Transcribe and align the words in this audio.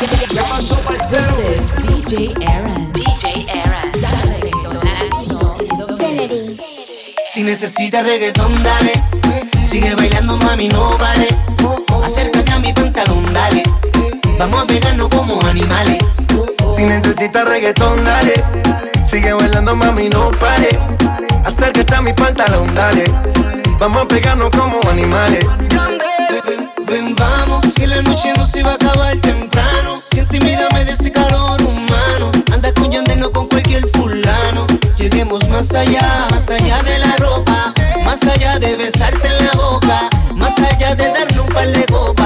¿Qué 0.00 0.40
pasó, 0.48 0.76
parcero? 0.76 1.36
DJ 1.82 2.34
Aaron. 2.48 2.90
DJ 2.94 3.46
Aaron. 3.50 3.92
Si 7.26 7.42
necesitas 7.42 8.02
reggaetón, 8.02 8.62
dale. 8.62 8.92
Sigue 9.62 9.94
bailando, 9.94 10.38
mami, 10.38 10.68
no 10.68 10.96
vale. 10.96 11.28
Acércate 12.02 12.50
a 12.50 12.58
mi 12.60 12.72
pantalón, 12.72 13.30
dale. 13.34 13.62
Vamos 14.38 14.62
a 14.62 14.66
pegarnos 14.66 15.10
como 15.10 15.38
animales. 15.42 15.98
Si 16.76 16.82
necesitas 16.82 17.44
reggaetón, 17.46 18.02
dale. 18.02 18.42
Sigue 19.06 19.34
bailando, 19.34 19.76
mami, 19.76 20.08
no 20.08 20.30
pare. 20.30 20.70
Acércate 21.44 21.94
a 21.94 22.00
mi 22.00 22.14
pantalón, 22.14 22.74
dale. 22.74 23.04
Vamos 23.78 24.04
a 24.04 24.08
pegarnos 24.08 24.50
como 24.50 24.80
animales. 24.90 25.44
Ven, 26.90 27.14
vamos, 27.14 27.64
que 27.76 27.86
la 27.86 28.02
noche 28.02 28.32
no 28.36 28.44
se 28.44 28.64
va 28.64 28.72
a 28.72 28.74
acabar 28.74 29.16
temprano. 29.18 30.00
Siente 30.02 30.38
y 30.38 30.84
de 30.84 30.90
ese 30.90 31.12
calor 31.12 31.62
humano. 31.62 32.32
Anda 32.52 32.72
con 32.74 32.90
con 33.30 33.46
cualquier 33.46 33.86
fulano. 33.90 34.66
Lleguemos 34.96 35.48
más 35.48 35.72
allá, 35.72 36.26
más 36.32 36.50
allá 36.50 36.82
de 36.82 36.98
la 36.98 37.16
ropa. 37.18 37.72
Más 38.04 38.20
allá 38.24 38.58
de 38.58 38.74
besarte 38.74 39.28
en 39.28 39.46
la 39.46 39.52
boca. 39.52 40.10
Más 40.34 40.58
allá 40.58 40.96
de 40.96 41.12
darle 41.12 41.40
un 41.40 41.48
par 41.48 41.68
de 41.68 41.86
copas. 41.86 42.19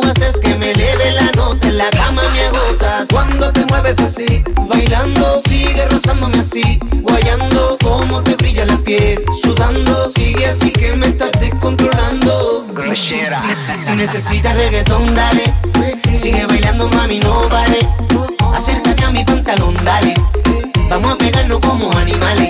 Tú 0.00 0.08
haces 0.08 0.38
que 0.40 0.54
me 0.54 0.70
eleve 0.70 1.12
la 1.12 1.30
nota. 1.36 1.66
En 1.66 1.78
la 1.78 1.90
cama 1.90 2.22
me 2.32 2.44
agotas. 2.44 3.08
Cuando 3.10 3.52
te 3.52 3.64
mueves 3.66 3.98
así, 3.98 4.42
bailando, 4.68 5.40
sigue 5.46 5.84
rozándome 5.88 6.38
así. 6.38 6.78
Guayando, 7.02 7.76
como 7.82 8.22
te 8.22 8.34
brilla 8.36 8.64
la 8.64 8.76
piel. 8.78 9.22
Sudando, 9.42 10.10
sigue 10.10 10.46
así 10.46 10.70
que 10.72 10.94
me 10.96 11.08
estás 11.08 11.32
descontrolando. 11.40 12.66
Si 13.76 13.94
necesitas 13.94 14.54
reggaetón, 14.54 15.14
dale. 15.14 15.44
Sigue 16.14 16.46
bailando, 16.46 16.88
mami, 16.88 17.18
no 17.18 17.48
vale. 17.48 17.78
Acércate 18.54 19.04
a 19.04 19.10
mi 19.10 19.24
pantalón, 19.24 19.76
dale. 19.84 20.14
Vamos 20.88 21.12
a 21.12 21.18
pegarnos 21.18 21.60
como 21.60 21.90
animales. 21.98 22.48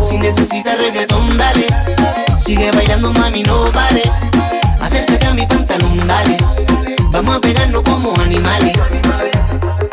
Si 0.00 0.18
necesitas 0.18 0.76
reggaetón, 0.78 1.36
dale. 1.36 1.66
Sigue 2.36 2.70
bailando, 2.72 3.12
mami, 3.12 3.42
no 3.44 3.70
vale. 3.72 4.02
Acércate 4.80 5.26
a 5.26 5.32
mi 5.32 5.46
pantalón, 5.46 6.06
dale. 6.08 6.38
Vamos 7.12 7.36
a 7.36 7.40
pegarnos 7.42 7.82
como 7.82 8.14
animales. 8.22 8.72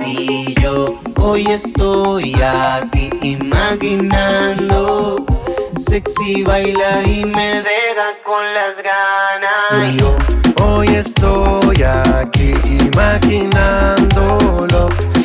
Y 0.06 0.54
yo 0.62 0.98
hoy 1.18 1.46
estoy 1.48 2.34
aquí 2.42 3.10
imaginando. 3.22 5.26
Sexy 5.78 6.44
baila 6.44 7.04
y 7.04 7.26
me 7.26 7.62
deja 7.62 8.14
con 8.24 8.42
las 8.54 8.82
ganas. 8.82 9.98
yo 9.98 10.16
hoy 10.64 10.88
estoy 10.96 11.84
aquí 11.84 12.54
imaginándolo. 12.88 14.88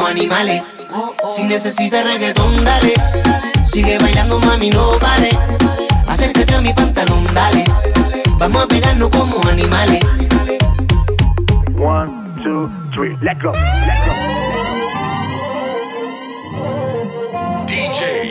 animales. 0.00 0.62
Si 1.26 1.44
necesitas 1.44 2.04
reggaetón, 2.04 2.64
dale. 2.64 2.94
Sigue 3.64 3.98
bailando, 3.98 4.40
mami, 4.40 4.70
no 4.70 4.98
pare. 4.98 5.30
Acércate 6.06 6.54
a 6.54 6.60
mi 6.60 6.72
pantalón, 6.72 7.26
dale. 7.34 7.64
Vamos 8.38 8.64
a 8.64 8.66
pegarnos 8.66 9.08
como 9.10 9.40
animales. 9.48 10.00
One, 11.78 12.42
two, 12.42 12.70
three, 12.92 13.16
let 13.22 13.40
go, 13.42 13.52
let 13.52 14.06
go. 14.06 14.12
DJ 17.66 18.22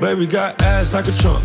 Baby 0.00 0.26
got 0.28 0.62
ass 0.62 0.94
like 0.94 1.08
a 1.08 1.12
trunk. 1.12 1.42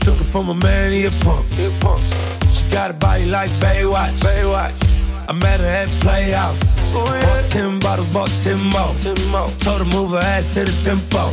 Took 0.00 0.18
it 0.18 0.24
from 0.32 0.48
a 0.48 0.54
man, 0.54 0.92
he 0.92 1.04
a 1.04 1.10
punk. 1.22 1.44
She 1.52 2.39
got 2.70 2.90
a 2.90 2.94
body 2.94 3.26
like 3.26 3.50
Baywatch. 3.62 4.14
Baywatch. 4.20 4.74
I 5.28 5.32
met 5.32 5.60
her 5.60 5.66
at 5.66 5.88
Playhouse. 6.00 6.58
Oh, 6.92 7.04
bought 7.04 7.46
ten 7.46 7.78
bottles, 7.78 8.12
bought 8.12 8.30
ten 8.42 8.60
more. 8.70 9.50
Told 9.60 9.78
her 9.78 9.84
move 9.84 10.10
her 10.10 10.18
ass 10.18 10.54
to 10.54 10.64
the 10.64 10.72
tempo. 10.82 11.30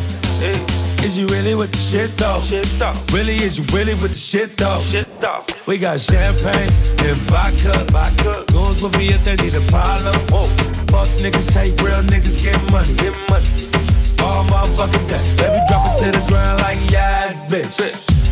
Is 1.03 1.17
you 1.17 1.25
really 1.27 1.55
with 1.55 1.71
the 1.71 1.77
shit 1.77 2.11
though? 2.17 2.41
Really, 3.15 3.35
is 3.35 3.57
you 3.57 3.63
really 3.73 3.93
with 3.95 4.11
the 4.11 4.17
shit 4.17 4.57
though? 4.57 4.81
We 5.65 5.77
got 5.77 5.99
champagne 5.99 6.71
and 7.05 7.17
vodka. 7.29 7.85
vodka. 7.91 8.45
Goons 8.51 8.81
will 8.81 8.89
be 8.89 9.09
if 9.09 9.23
they 9.23 9.35
need 9.37 9.55
a 9.55 9.61
problem. 9.71 10.15
Whoa. 10.29 10.45
Fuck 10.93 11.09
niggas, 11.21 11.53
hate 11.53 11.79
real 11.81 12.01
niggas, 12.03 12.41
get 12.43 12.59
money. 12.71 12.93
Get 12.95 13.17
money. 13.29 13.47
All 14.21 14.43
motherfucking 14.45 15.07
day. 15.09 15.25
Baby, 15.37 15.59
drop 15.67 15.85
it 15.89 16.05
to 16.05 16.19
the 16.19 16.25
ground 16.27 16.59
like 16.61 16.79
yes, 16.91 17.43
bitch. 17.45 17.77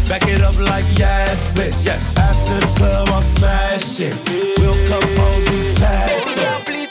Back 0.10 0.28
it 0.28 0.42
up 0.42 0.58
like 0.60 0.86
yes, 0.98 1.48
bitch. 1.54 2.25
After 2.46 2.60
the 2.60 2.74
club, 2.78 3.10
I'm 3.10 3.24
smashing. 3.24 4.14
We'll 4.60 4.88
come 4.88 5.18
home, 5.18 5.42
we 5.46 5.74
pass 5.74 6.38
it. 6.38 6.85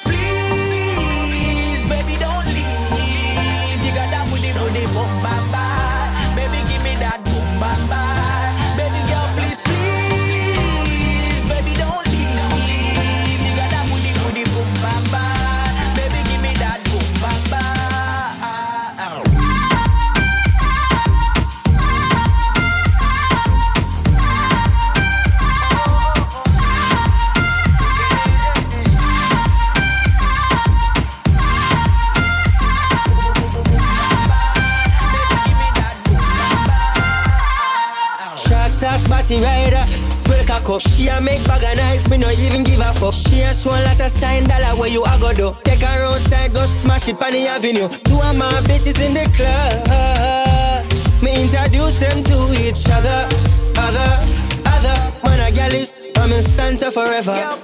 Go 47.04 47.12
smash 47.12 47.20
it 47.20 47.22
on 47.22 47.32
the 47.32 47.48
avenue. 47.48 47.88
Two 47.88 48.20
of 48.20 48.36
my 48.36 48.50
bitches 48.62 49.00
in 49.04 49.14
the 49.14 49.26
club. 49.34 50.84
Me 51.22 51.42
introduce 51.42 51.98
them 51.98 52.24
to 52.24 52.52
each 52.60 52.88
other. 52.88 53.28
Other, 53.76 54.26
other. 54.66 55.12
Man 55.24 55.40
a 55.40 55.54
gal 55.54 55.72
is, 55.72 56.06
I'm 56.16 56.32
in 56.32 56.42
stanza 56.42 56.90
forever. 56.90 57.63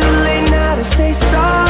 too 0.00 0.10
late 0.24 0.50
now 0.50 0.74
to 0.74 0.84
say 0.84 1.12
sorry? 1.12 1.69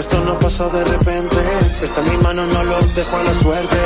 esto 0.00 0.18
no 0.24 0.38
pasó 0.38 0.70
de 0.70 0.82
repente. 0.82 1.36
Si 1.74 1.84
está 1.84 2.00
en 2.00 2.10
mi 2.10 2.16
mano, 2.24 2.46
no 2.46 2.64
lo 2.64 2.80
dejo 2.98 3.16
a 3.16 3.22
la 3.22 3.34
suerte. 3.34 3.80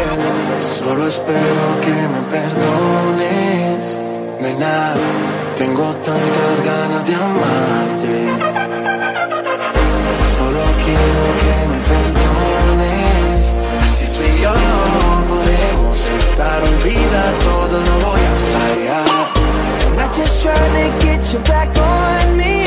Solo 0.60 1.08
espero 1.08 1.64
que 1.84 1.96
me 2.12 2.20
perdones. 2.36 3.98
Nena, 4.40 4.94
tengo 5.56 5.86
tantas 6.08 6.56
ganas 6.70 7.04
de 7.08 7.14
amarte. 7.14 8.14
Solo 10.36 10.62
quiero 10.84 11.22
que 11.42 11.54
me 11.72 11.78
perdones. 11.92 13.40
Si 13.96 14.06
tú 14.14 14.20
y 14.22 14.42
yo 14.42 14.52
no 14.54 15.06
podemos 15.32 15.96
estar, 16.22 16.62
olvida 16.62 17.22
todo, 17.48 17.76
no 17.88 17.94
voy 18.06 18.24
a 18.32 18.34
fallar. 18.54 19.06
Not 19.96 20.10
just 20.16 20.42
trying 20.42 20.74
to 20.80 21.06
get 21.06 21.20
you 21.32 21.40
back 21.40 21.70
on 21.76 22.36
me. 22.36 22.63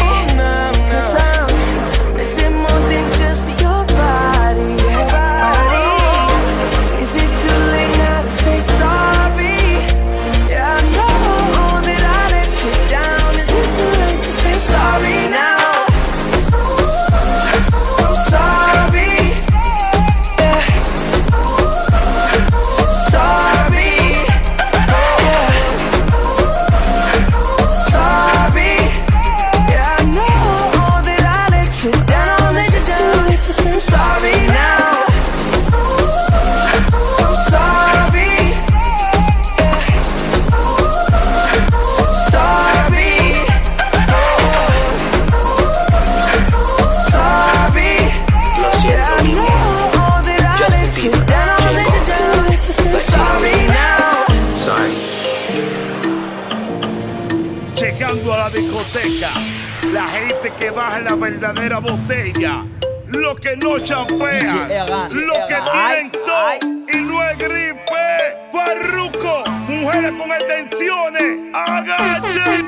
Verdadera 61.58 61.80
botella, 61.80 62.66
los 63.08 63.40
que 63.40 63.56
no 63.58 63.80
champean, 63.80 64.70
los 65.12 65.38
que 65.48 65.56
tienen 65.72 66.12
todo 66.12 66.86
y 66.88 67.02
no 67.02 67.24
es 67.24 67.38
gripe, 67.38 68.52
farruco, 68.52 69.44
mujeres 69.68 70.12
con 70.18 70.32
extensiones, 70.32 71.40
agáchense. 71.54 72.68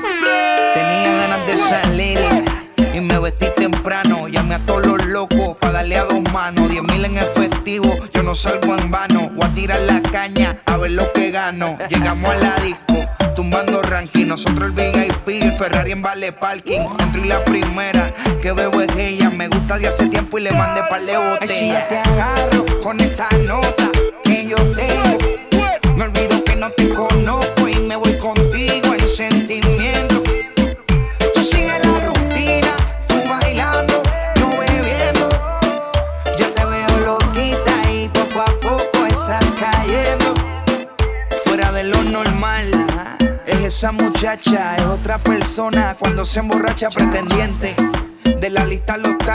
Tenía 0.74 1.16
ganas 1.20 1.46
de 1.46 1.56
salir 1.56 2.18
y 2.94 3.00
me 3.00 3.18
vestí 3.20 3.46
temprano. 3.56 4.28
Llamé 4.28 4.56
a 4.56 4.58
todos 4.60 4.86
los 4.86 5.06
locos 5.06 5.56
para 5.60 5.74
darle 5.74 5.96
a 5.96 6.04
dos 6.04 6.20
manos. 6.32 6.68
Diez 6.68 6.82
mil 6.82 7.04
en 7.04 7.18
efectivo, 7.18 7.96
yo 8.12 8.22
no 8.22 8.34
salgo 8.34 8.76
en 8.76 8.90
vano. 8.90 9.30
Voy 9.34 9.46
a 9.46 9.54
tirar 9.54 9.80
la 9.80 10.02
caña 10.02 10.58
a 10.66 10.76
ver 10.76 10.92
lo 10.92 11.12
que 11.12 11.30
gano. 11.30 11.78
Llegamos 11.88 12.30
a 12.30 12.38
la 12.38 12.56
disco, 12.56 13.06
tumbando 13.36 13.82
ranking. 13.82 14.26
Nosotros 14.26 14.68
el 14.68 14.72
VIP, 14.72 15.42
el 15.42 15.52
Ferrari 15.52 15.92
en 15.92 16.02
Vale 16.02 16.32
Parking. 16.32 16.80
Entro 16.98 17.24
y 17.24 17.28
la 17.28 17.44
primera 17.44 17.59
de 19.78 19.86
hace 19.86 20.06
tiempo 20.06 20.36
y 20.36 20.42
le 20.42 20.52
mandé 20.52 20.82
par 20.90 21.00
de 21.02 21.16
botellas. 21.16 21.56
Si 21.56 21.68
ya 21.68 21.86
te 21.86 21.96
agarro 21.98 22.64
con 22.82 22.98
esta 22.98 23.28
nota 23.46 23.88
que 24.24 24.46
yo 24.48 24.56
tengo. 24.56 25.18
Me 25.96 26.04
olvido 26.04 26.42
que 26.44 26.56
no 26.56 26.70
te 26.70 26.88
conozco 26.88 27.68
y 27.68 27.78
me 27.80 27.94
voy 27.94 28.16
contigo 28.18 28.92
en 28.92 29.06
sentimiento. 29.06 30.22
Tú 31.34 31.42
sigues 31.44 31.86
la 31.86 32.00
rutina, 32.00 32.74
tú 33.06 33.14
bailando, 33.28 34.02
yo 34.36 34.48
bebiendo. 34.58 35.28
Yo 36.36 36.52
te 36.52 36.64
veo 36.64 36.98
loquita 37.06 37.92
y 37.92 38.08
poco 38.08 38.40
a 38.40 38.46
poco 38.60 39.06
estás 39.06 39.54
cayendo. 39.54 40.34
Fuera 41.44 41.70
de 41.70 41.84
lo 41.84 42.02
normal, 42.02 42.72
es 43.46 43.60
esa 43.60 43.92
muchacha, 43.92 44.76
es 44.78 44.84
otra 44.86 45.18
persona 45.18 45.96
cuando 45.96 46.24
se 46.24 46.40
emborracha 46.40 46.90
pretendiente. 46.90 47.76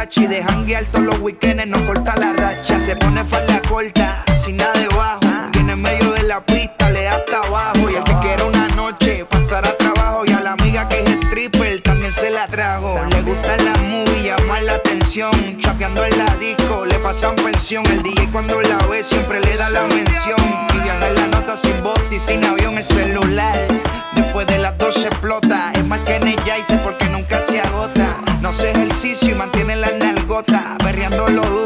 Tachis, 0.06 0.30
de 0.30 0.44
janguear 0.44 0.86
todos 0.92 1.04
los 1.04 1.20
weekends, 1.20 1.66
no 1.66 1.84
corta 1.84 2.16
la 2.18 2.32
racha. 2.34 2.80
Se 2.80 2.96
pone 2.96 3.24
falda 3.26 3.60
corta, 3.68 4.24
sin 4.36 4.58
nada 4.58 4.72
debajo. 4.74 5.20
Viene 5.52 5.74
en 5.74 5.82
medio 5.82 6.12
de 6.12 6.22
la 6.22 6.46
pista, 6.46 6.92
le 6.92 7.06
da 7.06 7.16
hasta 7.16 7.40
abajo. 7.40 7.90
Y 7.90 7.96
el 7.96 8.04
que 8.04 8.14
quiera 8.20 8.46
una 8.46 8.68
noche, 8.76 9.26
pasará 9.26 9.76
trabajo. 9.76 10.24
Y 10.28 10.32
a 10.32 10.42
la 10.42 10.52
amiga 10.52 10.88
que 10.88 11.00
es 11.00 11.10
stripper, 11.26 11.82
también 11.82 12.14
se 12.14 12.30
la 12.30 12.46
trajo. 12.46 13.04
Le 13.10 13.22
gusta 13.24 13.58
la 13.58 13.74
movie, 13.82 14.26
llamar 14.26 14.62
la 14.62 14.74
atención. 14.76 15.32
Chapeando 15.60 16.06
en 16.06 16.20
la 16.20 16.36
disco, 16.36 16.86
le 16.86 17.00
pasan 17.00 17.36
pensión. 17.38 17.84
El 17.88 18.04
DJ 18.04 18.30
cuando 18.32 18.62
la 18.62 18.78
ve 18.86 19.04
siempre 19.04 19.40
le 19.40 19.58
da 19.58 19.72
la 19.72 19.88
mención. 19.88 20.40
Y 20.76 20.80
viaja 20.82 21.08
en 21.08 21.16
la 21.16 21.28
nota 21.30 21.58
sin 21.58 21.82
bote 21.82 22.16
y 22.16 22.20
sin 22.20 22.46
avión 22.46 22.78
el 22.78 22.84
celular. 22.84 23.58
Después 24.14 24.46
de 24.46 24.60
las 24.60 24.78
12 24.78 25.08
explota. 25.08 25.72
Es 25.74 25.84
más 25.84 26.02
que 26.02 26.20
hice 26.60 26.78
porque 26.84 27.06
nunca 27.10 27.25
hace 28.56 28.72
ejercicio 28.72 29.32
y 29.32 29.36
mantiene 29.36 29.76
la 29.76 29.92
nalgota. 29.98 30.78
Berreando 30.82 31.28
lo 31.28 31.44
duro, 31.44 31.65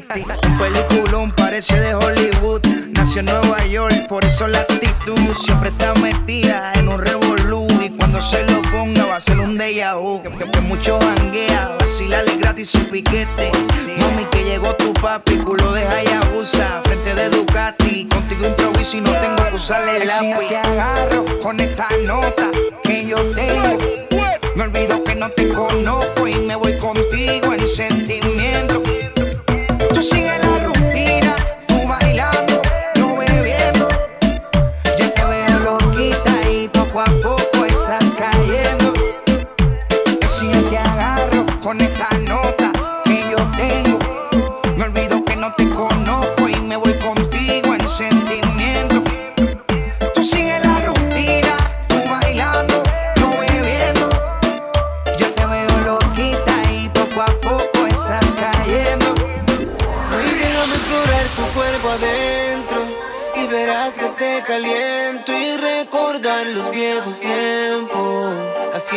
graffiti. 0.00 0.46
Un 0.46 0.58
peliculón 0.58 1.30
parece 1.32 1.78
de 1.78 1.94
Hollywood. 1.94 2.60
Nació 2.92 3.20
en 3.20 3.26
Nueva 3.26 3.64
York, 3.66 4.06
por 4.08 4.24
eso 4.24 4.46
la 4.48 4.60
actitud. 4.60 5.18
Siempre 5.34 5.70
está 5.70 5.94
metida 5.94 6.72
en 6.74 6.88
un 6.88 6.98
revolú. 6.98 7.66
Y 7.82 7.90
cuando 7.90 8.20
se 8.22 8.44
lo 8.50 8.62
ponga 8.62 9.04
va 9.06 9.16
a 9.16 9.20
ser 9.20 9.38
un 9.38 9.58
déjà 9.58 9.94
vu. 9.94 10.22
Que, 10.22 10.50
que 10.50 10.60
mucho 10.62 10.98
janguea, 10.98 11.76
vacilale 11.78 12.36
gratis 12.36 12.70
su 12.70 12.88
piquete. 12.88 13.52
Mami, 13.98 14.24
que 14.26 14.44
llegó 14.44 14.74
tu 14.74 14.92
papi, 14.94 15.36
culo 15.38 15.72
de 15.72 15.86
Hayabusa. 15.86 16.82
Frente 16.84 17.14
de 17.14 17.30
Ducati, 17.30 18.06
contigo 18.08 18.46
improviso 18.46 18.96
y 18.96 19.00
no 19.00 19.12
tengo 19.20 19.48
que 19.48 19.56
usarle 19.56 20.02
el 20.02 20.08
lápiz. 20.08 20.48
Si 20.48 20.54
agarro 20.54 21.24
con 21.42 21.60
esta 21.60 21.86
nota 22.06 22.53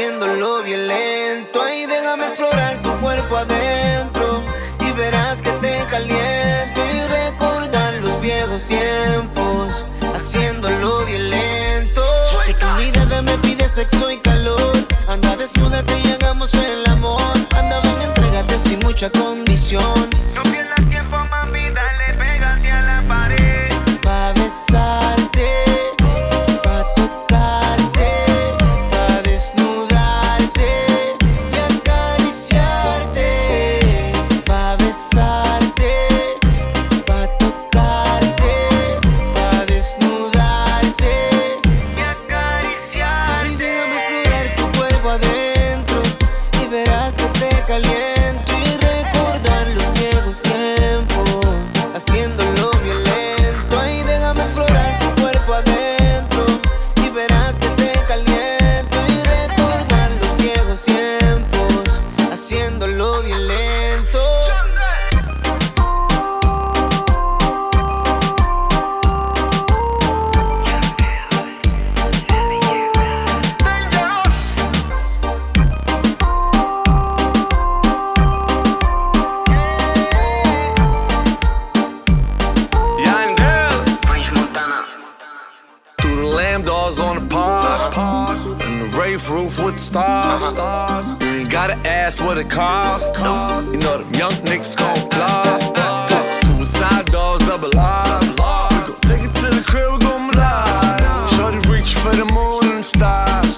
haciendo 0.07 0.27
lo 0.37 0.63
violento. 0.63 1.61
Ahí 1.61 1.85
déjame 1.85 2.27
explorar 2.27 2.81
tu 2.81 2.89
cuerpo 2.99 3.35
adentro 3.35 4.41
y 4.79 4.91
verás 4.93 5.41
que 5.41 5.49
te 5.51 5.83
caliento 5.91 6.79
y 6.95 7.07
recordar 7.07 7.95
los 7.95 8.21
viejos 8.21 8.63
tiempos 8.63 9.83
haciendo 10.15 10.69
lo 10.69 11.03
violento. 11.03 12.01
Que 12.45 12.53
tu 12.53 12.65
mirada 12.77 13.21
me 13.21 13.37
pide 13.39 13.67
sexo 13.67 14.09
y 14.09 14.17
calor. 14.19 14.77
Anda 15.09 15.35
desnuda, 15.35 15.83
te 15.83 15.99
llegamos 16.01 16.53
el 16.53 16.89
amor. 16.89 17.33
Anda, 17.57 17.81
ven, 17.81 18.01
entrégate 18.01 18.57
sin 18.59 18.79
mucha 18.79 19.09
condición. 19.09 20.09
roof 89.47 89.65
with 89.65 89.79
stars. 89.79 90.43
stars. 90.43 91.19
You 91.21 91.47
gotta 91.47 91.75
ask 91.87 92.23
what 92.23 92.37
it 92.37 92.49
costs. 92.49 93.07
You 93.71 93.79
know 93.79 93.97
them 93.97 94.13
young 94.13 94.31
niggas 94.47 94.75
gon' 94.77 94.95
fly. 95.11 96.23
Suicide 96.31 97.05
dolls, 97.07 97.41
double 97.41 97.71
R. 97.77 98.19
We 98.21 98.27
gon' 98.35 99.01
take 99.01 99.23
it 99.23 99.35
to 99.35 99.49
the 99.55 99.63
crib, 99.65 99.93
we 99.93 99.99
gon' 99.99 100.31
lie. 100.31 101.27
Shorty 101.35 101.59
reach 101.69 101.93
for 101.95 102.15
the 102.15 102.25
moon 102.25 102.75
and 102.75 102.85
stars. 102.85 103.57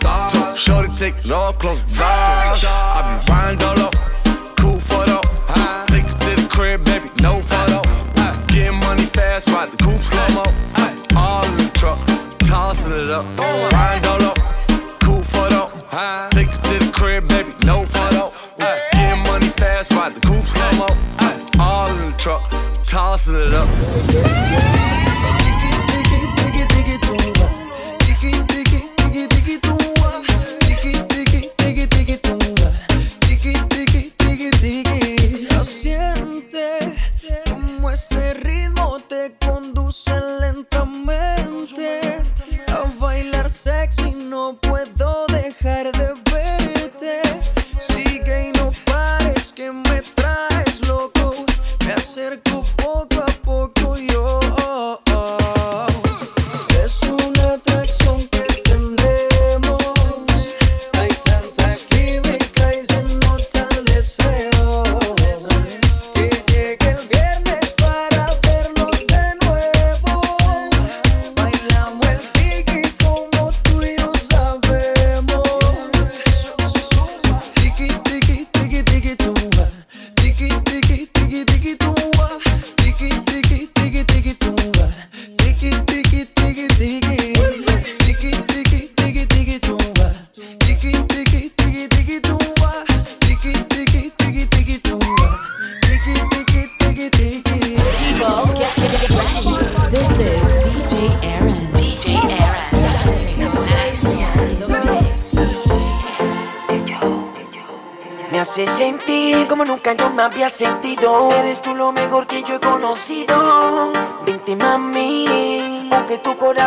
Shorty 0.59 0.93
take 0.95 1.17
it 1.25 1.31
off, 1.31 1.57
close 1.59 1.83
the 1.85 2.03
I 2.03 3.21
be 3.25 3.31
riding 3.31 3.63
all 3.63 3.88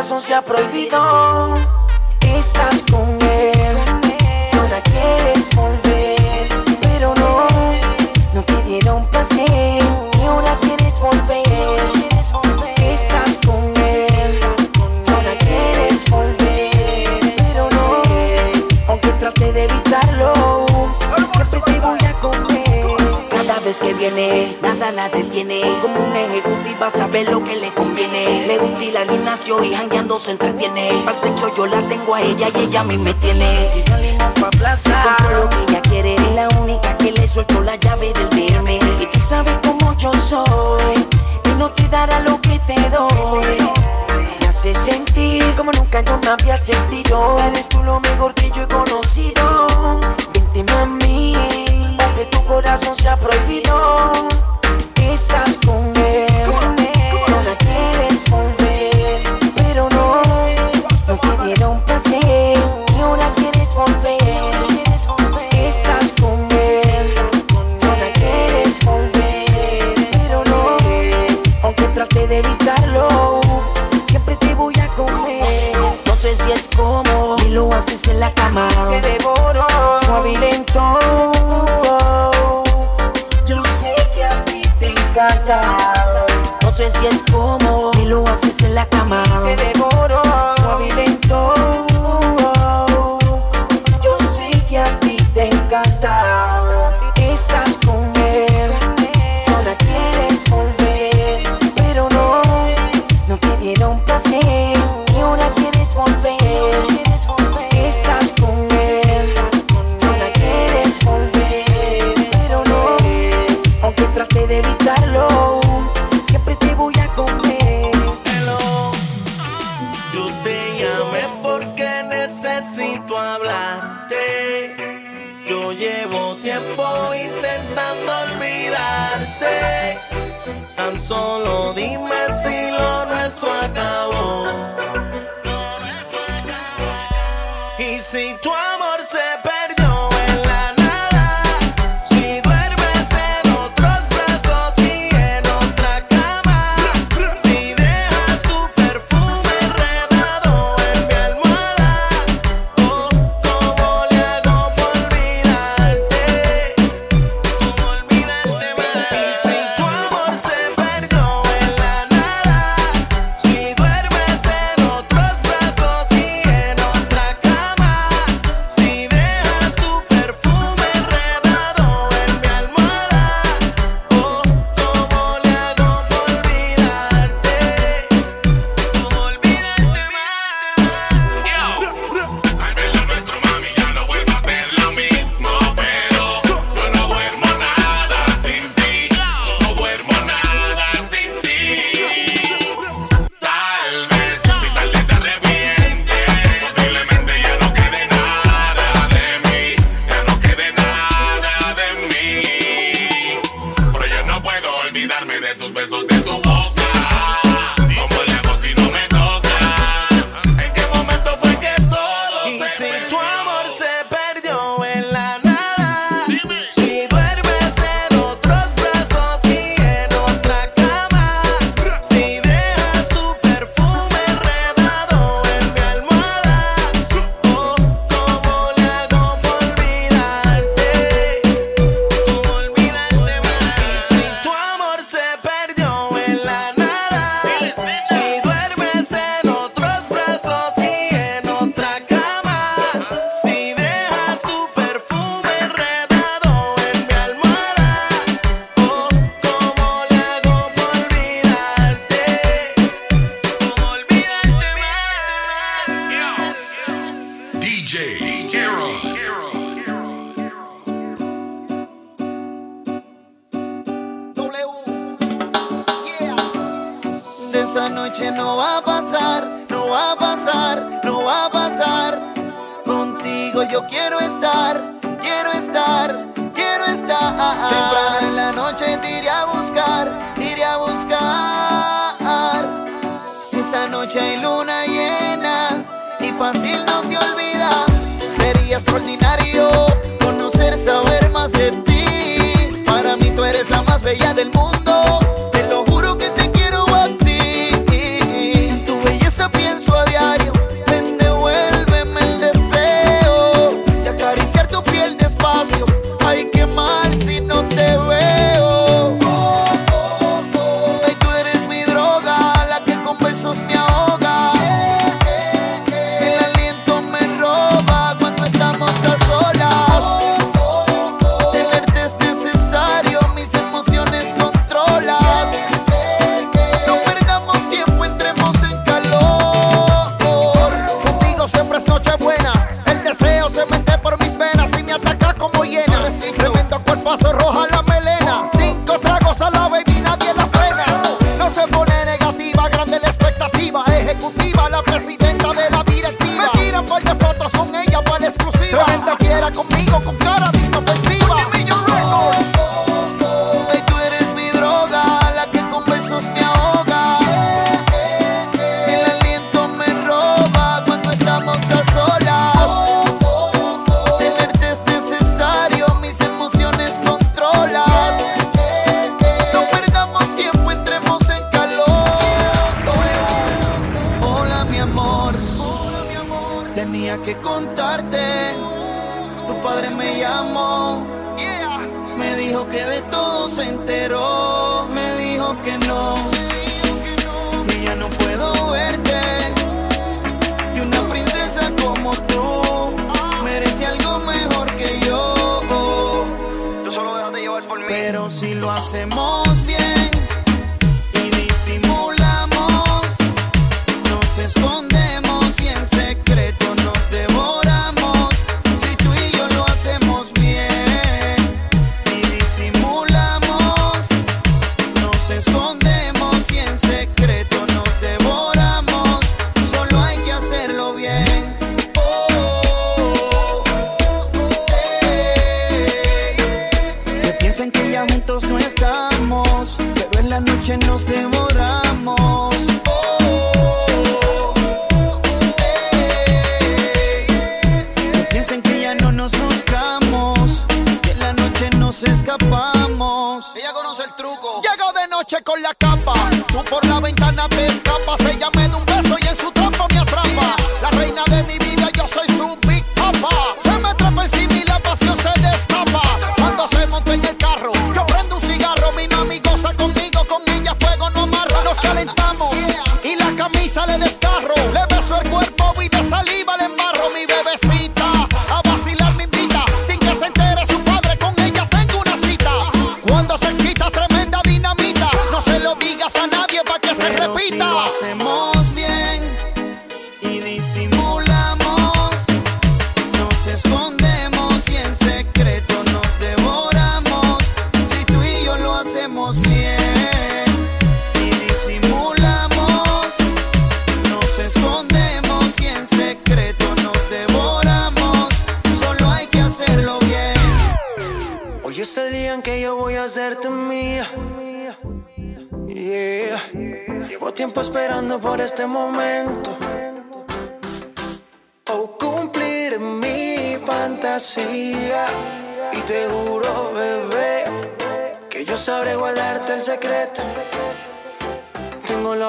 corazón 0.02 0.20
se 0.20 0.34
ha 0.34 0.42
prohibido 0.42 1.41
y 29.60 29.74
jangueando 29.74 30.18
se 30.18 30.32
entretiene. 30.32 31.02
Para 31.04 31.16
sexo 31.16 31.52
yo 31.54 31.66
la 31.66 31.80
tengo 31.88 32.14
a 32.14 32.22
ella 32.22 32.48
y 32.54 32.58
ella 32.60 32.80
a 32.80 32.84
mí 32.84 32.96
me 32.96 33.12
tiene. 33.14 33.68
Si 33.72 33.82
salimos 33.82 34.32
pa' 34.40 34.50
plaza, 34.50 35.16
lo 35.30 35.48
que 35.48 35.56
ella 35.68 35.82
quiere. 35.82 36.14
Es 36.14 36.34
la 36.34 36.48
única 36.60 36.96
que 36.96 37.12
le 37.12 37.28
suelto 37.28 37.60
la 37.60 37.76
llave 37.76 38.12
del 38.12 38.28
DM. 38.30 38.78
Y 39.00 39.06
tú 39.06 39.20
sabes 39.20 39.58
cómo 39.64 39.94
yo 39.98 40.12
soy, 40.14 41.06
y 41.44 41.48
no 41.58 41.70
te 41.70 41.88
dará 41.88 42.20
lo 42.20 42.40
que 42.40 42.58
te 42.60 42.74
doy. 42.90 43.58
Me 44.40 44.46
hace 44.46 44.74
sentir 44.74 45.44
como 45.56 45.72
nunca 45.72 46.00
yo 46.02 46.18
me 46.18 46.28
había 46.28 46.56
sentido. 46.56 47.38
Eres 47.48 47.68
tú 47.68 47.82
lo 47.82 48.00
mejor 48.00 48.34
que 48.34 48.50
yo 48.50 48.62
he 48.62 48.68
conocido 48.68 50.00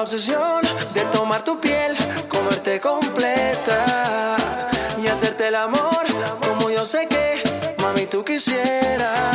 obsesión 0.04 0.60
de 0.92 1.00
tomar 1.06 1.42
tu 1.42 1.58
piel, 1.58 1.96
comerte 2.28 2.78
completa 2.78 4.36
y 5.02 5.06
hacerte 5.06 5.48
el 5.48 5.54
amor 5.54 6.04
como 6.46 6.68
yo 6.68 6.84
sé 6.84 7.08
que, 7.08 7.42
mami, 7.78 8.04
tú 8.04 8.22
quisieras. 8.22 9.33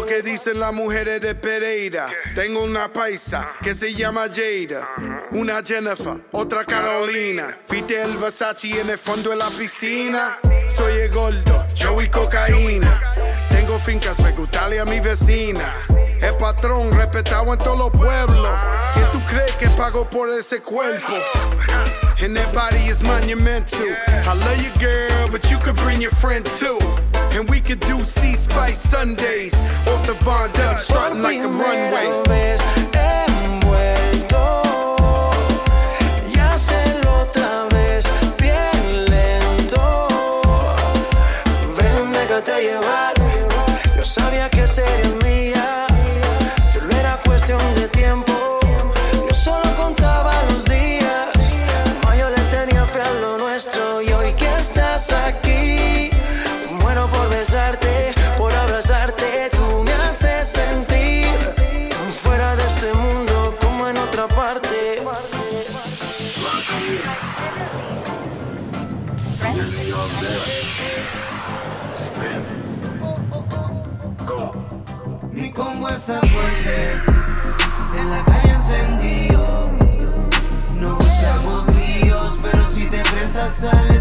lo 0.00 0.06
que 0.06 0.22
dicen 0.22 0.58
las 0.58 0.72
mujeres 0.72 1.20
de 1.20 1.34
Pereira. 1.34 2.08
Tengo 2.34 2.62
una 2.62 2.90
paisa 2.90 3.52
que 3.62 3.74
se 3.74 3.92
llama 3.92 4.28
Jada, 4.32 4.88
una 5.32 5.62
Jennifer, 5.62 6.20
otra 6.32 6.64
Carolina. 6.64 7.58
Viste 7.68 8.00
el 8.02 8.16
Versace 8.16 8.80
en 8.80 8.88
el 8.88 8.98
fondo 8.98 9.30
de 9.30 9.36
la 9.36 9.50
piscina. 9.50 10.38
Soy 10.74 11.00
el 11.00 11.10
gordo, 11.10 11.66
yo 11.74 12.00
y 12.00 12.08
cocaína. 12.08 13.14
Tengo 13.50 13.78
fincas, 13.78 14.18
me 14.20 14.32
gusta 14.32 14.66
a 14.66 14.84
mi 14.86 15.00
vecina. 15.00 15.86
El 16.20 16.34
patrón 16.36 16.92
respetado 16.92 17.52
en 17.52 17.58
todos 17.58 17.78
los 17.78 17.90
pueblos. 17.90 18.50
¿Quién 18.94 19.06
tú 19.12 19.20
crees 19.28 19.52
que 19.56 19.68
pagó 19.70 20.08
por 20.08 20.30
ese 20.30 20.60
cuerpo? 20.60 21.12
And 22.22 22.36
body 22.54 22.86
is 22.86 23.02
monumental. 23.02 23.96
I 24.08 24.34
love 24.34 24.62
you, 24.62 24.70
girl, 24.78 25.28
but 25.30 25.50
you 25.50 25.58
could 25.58 25.76
bring 25.76 26.00
your 26.00 26.10
friend 26.10 26.44
too. 26.58 26.78
And 27.32 27.48
we 27.48 27.60
could 27.60 27.80
do 27.80 28.02
Sea 28.04 28.34
Spice 28.34 28.78
Sundays 28.78 29.54
off 29.86 30.06
the 30.06 30.14
Von 30.20 30.50
Dutch, 30.52 30.80
starting 30.80 31.22
like 31.22 31.38
a 31.38 31.48
runway. 31.48 33.29
En 77.98 78.10
la 78.10 78.24
calle 78.24 78.52
encendido. 78.52 79.70
No 80.74 80.96
buscamos 80.96 81.66
ríos, 81.66 82.38
pero 82.42 82.70
si 82.70 82.86
te 82.86 83.02
prestas 83.02 83.52
sales. 83.54 83.99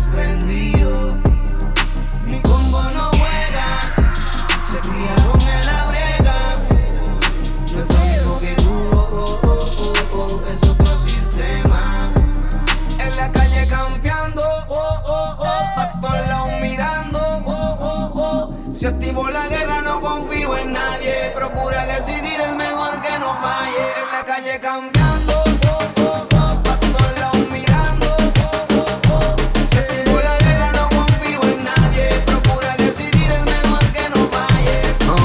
On 24.40 24.46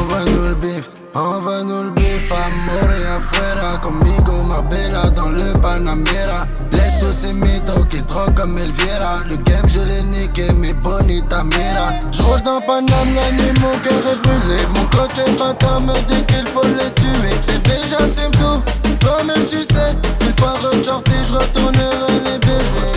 va 0.09 0.24
nous 0.24 0.48
le 0.48 0.55
bif, 0.57 0.90
on 1.14 1.40
va 1.40 1.62
nous 1.62 1.83
le 1.85 1.90
bif, 1.90 2.33
amour 2.33 2.90
et 2.90 3.07
afuera. 3.07 3.79
Combigo, 3.79 4.42
Marbella 4.42 5.03
dans 5.14 5.29
le 5.29 5.53
Panamera. 5.62 6.48
Les 6.72 6.79
tous 7.00 7.12
ces 7.12 7.33
métaux 7.33 7.85
qui 7.88 8.00
se 8.00 8.09
droguent 8.09 8.35
comme 8.35 8.59
Elviera. 8.59 9.20
Le 9.29 9.37
game, 9.37 9.64
je 9.68 9.81
l'ai 9.81 10.03
niqué, 10.03 10.48
mais 10.59 10.72
bon, 10.72 10.98
ni 11.07 11.22
ta 11.22 11.44
mère. 11.44 11.92
Je 12.11 12.20
rouge 12.20 12.42
dans 12.42 12.61
Panam, 12.61 13.14
l'année, 13.14 13.53
mon 13.61 13.79
coeur 13.79 14.12
est 14.12 14.16
brûlé. 14.16 14.59
Mon 14.74 14.85
coquin, 14.87 15.33
papa, 15.38 15.79
m'a 15.79 15.92
dit 16.09 16.24
qu'il 16.27 16.48
faut 16.48 16.64
le 16.64 16.90
tuer. 16.94 17.37
T'es 17.46 17.59
déjà 17.70 17.98
c'est 18.12 18.31
tout. 18.33 18.83
Toi-même 19.04 19.46
tu 19.48 19.58
sais. 19.58 19.92
Une 20.20 20.36
fois 20.38 20.54
ressorti, 20.54 21.12
je 21.28 21.32
retournerai 21.34 22.18
les 22.24 22.38
baiser. 22.38 22.94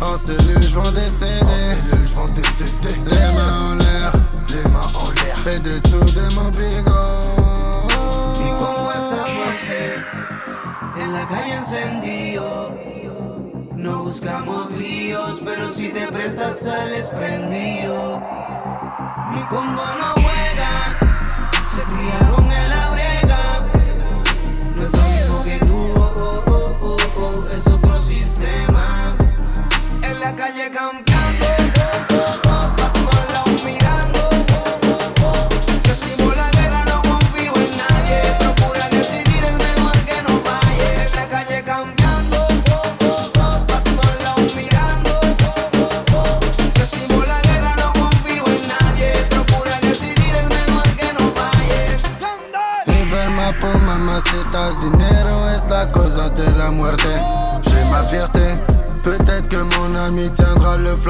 En 0.00 0.16
cellule, 0.16 0.68
je 0.68 0.78
des 0.92 1.08
CD. 1.08 1.44
je. 2.14 2.96
Les 3.06 3.34
mains 3.36 3.70
en 3.70 3.74
l'air, 3.76 4.12
les 4.48 4.68
mains 4.70 4.90
en 4.94 5.10
l'air. 5.10 5.36
Fais 5.44 5.60
des 5.60 5.78
sous 5.88 6.10
de 6.10 6.34
mon 6.34 6.50
bigot. 6.50 7.20
En 11.02 11.12
la 11.12 11.24
calle 11.26 11.54
encendido. 11.60 12.72
No 13.76 14.04
buscamos 14.04 14.70
líos, 14.72 15.40
pero 15.44 15.72
si 15.72 15.88
te 15.88 16.06
prestas 16.08 16.60
sales 16.60 17.06
prendido. 17.08 18.20
Mi 19.32 19.40
combo 19.48 19.82
no 20.00 20.12
juega, 20.22 20.98
se 21.74 21.82
criaron 21.82 22.52
en 22.52 22.68
la 22.68 22.79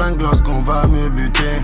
lorsqu'on 0.09 0.61
va 0.61 0.83
me 0.87 1.09
buter. 1.09 1.63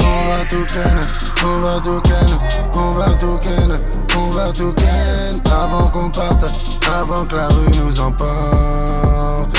On 0.00 0.28
va 0.28 0.44
tout 0.50 0.66
ken, 0.72 0.98
on 1.44 1.60
va 1.60 1.80
tout 1.80 2.00
ken, 2.00 2.38
on 2.74 2.92
va 2.92 3.06
tout 3.20 3.38
ken, 3.42 3.78
on 4.16 4.32
va 4.32 4.52
tout 4.52 4.72
ken. 4.74 5.40
Avant 5.50 5.86
qu'on 5.88 6.10
parte, 6.10 6.46
avant 7.00 7.24
que 7.24 7.36
la 7.36 7.48
rue 7.48 7.76
nous 7.76 8.00
emporte. 8.00 9.56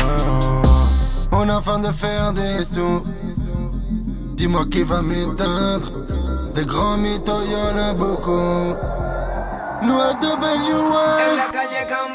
On 1.31 1.49
a 1.49 1.61
faim 1.61 1.79
de 1.79 1.91
faire 1.91 2.33
des 2.33 2.63
sous. 2.63 3.03
Dis-moi 4.35 4.65
qui 4.71 4.83
va 4.83 5.01
m'éteindre. 5.01 5.91
Des 6.53 6.65
grands 6.65 6.97
mythos, 6.97 7.43
y'en 7.51 7.77
a 7.77 7.93
beaucoup. 7.93 8.75
Nous 9.83 9.99
à 9.99 10.13
W1. 10.13 12.10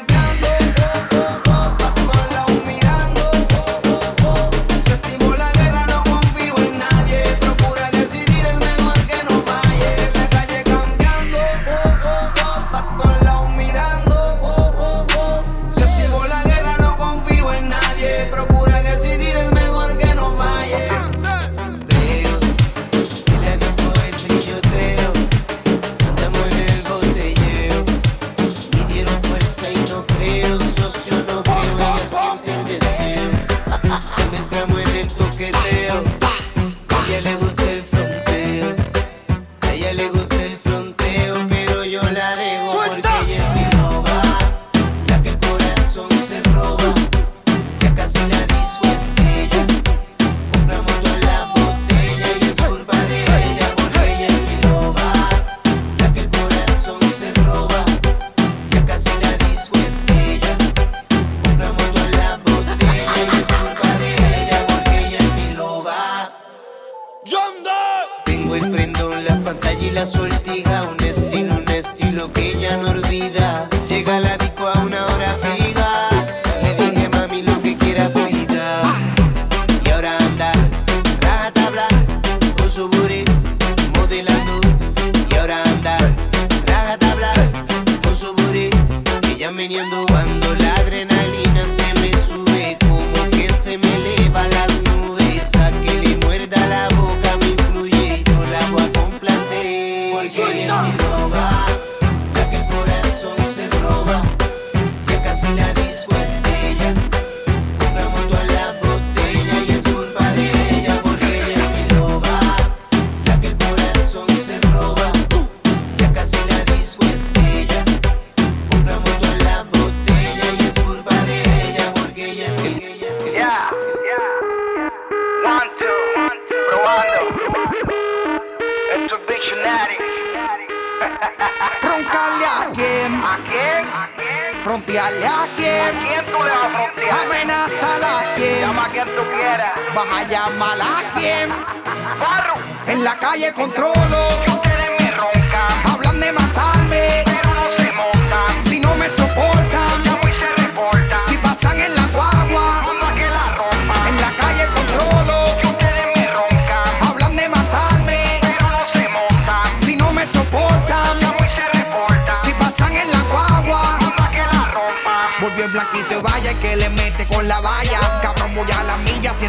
Calle 143.37 143.53
controlo, 143.53 144.41
que 144.43 144.49
ustedes 144.51 144.89
me 144.99 145.11
roncan, 145.11 145.93
hablan 145.93 146.19
de 146.19 146.31
matarme, 146.31 147.23
pero 147.23 147.53
no 147.53 147.69
se 147.77 147.91
montan. 147.91 148.63
si 148.67 148.79
no 148.79 148.95
me 148.95 149.07
soportan, 149.09 150.03
Llamo 150.03 150.27
y 150.27 150.31
se 150.31 150.49
reportan. 150.63 151.19
si 151.27 151.37
pasan 151.37 151.79
en 151.79 151.93
la 151.93 152.01
guagua, 152.07 152.81
Mando 152.81 153.05
a 153.05 153.13
que 153.13 153.27
la 153.29 153.45
rompan. 153.55 154.07
en 154.07 154.21
la 154.21 154.31
calle 154.35 154.65
controlo, 154.73 155.55
Que 155.61 155.67
ustedes 155.67 156.07
me 156.15 156.27
roncan, 156.33 156.89
hablan 157.07 157.35
de 157.35 157.47
matarme, 157.49 158.39
pero 158.41 158.69
no 158.71 158.83
se 158.91 159.07
montan. 159.09 159.85
si 159.85 159.95
no 159.95 160.11
me 160.13 160.25
soportan, 160.25 161.19
Llamo 161.19 161.37
y 161.45 161.49
se 161.55 161.65
reportan. 161.77 162.35
si 162.43 162.53
pasan 162.53 162.95
en 162.97 163.11
la 163.11 163.19
guagua. 163.31 163.97
Mando 164.01 164.23
a 164.23 164.29
que 164.31 164.45
la 164.51 164.65
rompan. 164.73 165.29
Volvió 165.41 165.65
el 165.65 165.71
blanquito 165.71 166.13
y 166.19 166.21
vaya 166.23 166.53
que 166.59 166.75
le 166.75 166.89
mete 166.89 167.27
con 167.27 167.47
la 167.47 167.59
valla. 167.61 167.99
Cabrón, 168.23 168.55
voy 168.55 168.71
a 168.71 168.83
la 168.83 168.96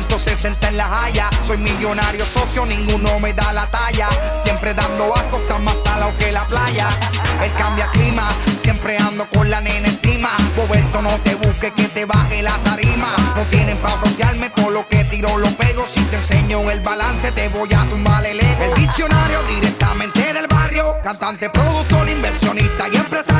160 0.07 0.69
en 0.69 0.77
la 0.77 1.03
haya. 1.03 1.29
Soy 1.47 1.59
millonario 1.59 2.25
socio, 2.25 2.65
ninguno 2.65 3.19
me 3.19 3.33
da 3.33 3.53
la 3.53 3.67
talla. 3.67 4.09
Siempre 4.43 4.73
dando 4.73 5.15
asco, 5.15 5.39
está 5.39 5.59
más 5.59 5.77
salado 5.83 6.17
que 6.19 6.31
la 6.31 6.45
playa. 6.45 6.89
Él 7.43 7.53
cambia 7.59 7.91
clima, 7.91 8.29
siempre 8.61 8.97
ando 8.97 9.27
con 9.31 9.51
la 9.51 9.61
nena 9.61 9.89
encima. 9.89 10.31
Roberto, 10.57 11.03
no 11.03 11.11
te 11.21 11.35
busques 11.35 11.73
que 11.73 11.89
te 11.89 12.05
baje 12.05 12.43
la 12.43 12.57
tarima. 12.59 13.09
No 13.37 13.43
tienen 13.51 13.77
pa' 13.79 13.99
frontearme, 13.99 14.51
todo 14.51 14.71
lo 14.71 14.87
que 14.87 15.05
tiro 15.05 15.37
lo 15.37 15.51
pego. 15.57 15.85
Si 15.87 16.01
te 16.05 16.17
enseño 16.17 16.71
el 16.71 16.81
balance, 16.81 17.33
te 17.33 17.49
voy 17.49 17.73
a 17.75 17.85
tumbar 17.91 18.25
el 18.25 18.41
ego. 18.41 18.65
El 18.65 18.75
diccionario 18.75 19.43
directamente 19.45 20.33
del 20.33 20.47
barrio. 20.47 20.85
Cantante, 21.03 21.51
productor, 21.51 22.09
inversionista 22.09 22.87
y 22.93 22.97
empresario. 22.97 23.38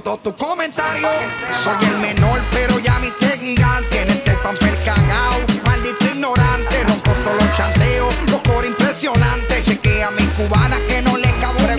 Todos 0.00 0.22
tus 0.22 0.34
comentarios. 0.34 1.12
Soy 1.50 1.76
el 1.86 1.98
menor, 1.98 2.40
pero 2.52 2.78
ya 2.78 2.98
me 2.98 3.08
hice 3.08 3.38
gigante. 3.38 4.02
En 4.02 4.10
ese 4.10 4.32
pamper 4.42 4.76
cagao, 4.84 5.40
maldito 5.64 6.04
ignorante. 6.04 6.84
Rompo 6.84 7.10
todos 7.24 7.42
los 7.42 7.56
chanteos, 7.56 8.14
los 8.30 8.40
coros 8.42 8.66
impresionantes. 8.66 9.64
Chequea 9.64 10.08
a 10.08 10.10
mis 10.10 10.26
cubanas 10.30 10.78
que 10.88 11.02
no 11.02 11.16
les 11.16 11.32
cabo 11.34 11.58
de. 11.60 11.74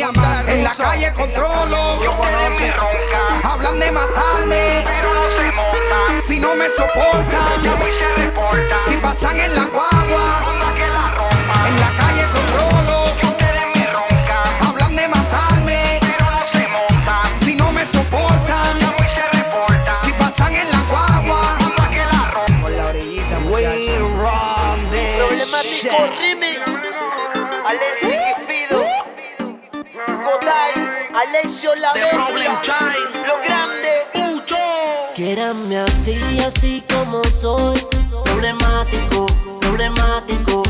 En 0.47 0.63
la 0.63 0.73
calle 0.75 1.13
controlo, 1.13 2.03
yo 2.03 2.15
conoce. 2.17 2.73
Hablan 3.43 3.79
de 3.79 3.91
matarme, 3.91 4.84
pero 4.86 5.13
no 5.13 5.29
se 5.29 5.51
montan. 5.51 6.21
Si 6.27 6.39
no 6.39 6.55
me 6.55 6.65
soportan, 6.69 7.62
llamo 7.62 7.88
y 7.88 7.91
se 7.91 8.08
reporta. 8.15 8.75
Si 8.88 8.97
pasan 8.97 9.39
en 9.39 9.55
la 9.55 9.63
guagua, 9.65 10.41
en 11.67 11.79
la 11.79 11.91
calle 11.97 12.23
controlo. 12.34 12.79
La 31.49 31.93
Bestia. 31.93 32.59
Lo 33.25 33.41
grande. 33.43 33.89
Quédame 35.15 35.79
así, 35.79 36.19
así 36.45 36.83
como 36.93 37.23
soy. 37.23 37.83
Problemático, 38.23 39.25
problemático. 39.59 40.62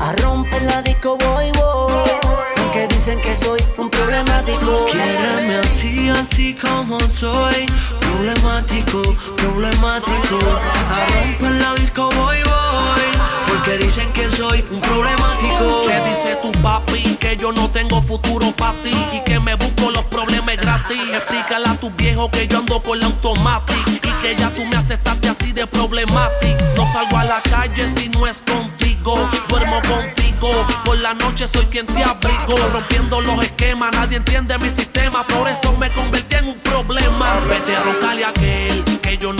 A 0.00 0.12
romper 0.14 0.60
la 0.62 0.82
disco 0.82 1.16
voy, 1.18 1.52
voy. 1.52 2.10
Aunque 2.56 2.88
dicen 2.88 3.20
que 3.20 3.36
soy 3.36 3.60
un 3.78 3.88
problemático. 3.88 4.86
Quiéreme 4.90 5.54
así, 5.58 6.10
así 6.10 6.54
como 6.54 6.98
soy. 6.98 7.66
Problemático, 8.00 9.02
problemático. 9.36 10.38
A 10.90 11.06
romper 11.14 11.52
la 11.52 11.74
disco 11.74 12.10
voy, 12.10 12.42
voy. 12.42 13.13
Porque 13.64 13.78
dicen 13.78 14.12
que 14.12 14.28
soy 14.28 14.62
un 14.70 14.78
problemático. 14.78 15.86
¿Qué 15.86 16.00
dice 16.10 16.36
tu 16.42 16.52
papi? 16.60 17.16
Que 17.18 17.34
yo 17.38 17.50
no 17.50 17.70
tengo 17.70 18.02
futuro 18.02 18.52
para 18.52 18.74
ti 18.82 18.94
y 19.14 19.20
que 19.24 19.40
me 19.40 19.54
busco 19.54 19.90
los 19.90 20.04
problemas 20.04 20.58
gratis. 20.58 21.00
Explícale 21.14 21.68
a 21.68 21.74
tu 21.74 21.90
viejo 21.92 22.30
que 22.30 22.46
yo 22.46 22.58
ando 22.58 22.82
con 22.82 23.00
la 23.00 23.06
automatic 23.06 23.88
y 23.88 24.10
que 24.20 24.36
ya 24.36 24.50
tú 24.50 24.66
me 24.66 24.76
aceptaste 24.76 25.30
así 25.30 25.52
de 25.52 25.66
problemático. 25.66 26.58
No 26.76 26.86
salgo 26.92 27.16
a 27.16 27.24
la 27.24 27.40
calle 27.40 27.88
si 27.88 28.10
no 28.10 28.26
es 28.26 28.42
contigo. 28.42 29.16
Duermo 29.48 29.80
contigo. 29.80 30.50
Por 30.84 30.98
la 30.98 31.14
noche 31.14 31.48
soy 31.48 31.64
quien 31.64 31.86
te 31.86 32.04
abrigo. 32.04 32.58
Rompiendo 32.70 33.22
los 33.22 33.42
esquemas, 33.42 33.92
nadie 33.92 34.18
entiende 34.18 34.58
mi 34.58 34.68
sistema. 34.68 35.26
Por 35.26 35.48
eso 35.48 35.74
me 35.78 35.90
convertí 35.90 36.36
en 36.36 36.48
un 36.48 36.58
problema. 36.58 37.40
Vete 37.48 37.74
a 37.74 37.82
roncarle 37.82 38.26
a 38.26 38.34
que 38.34 38.73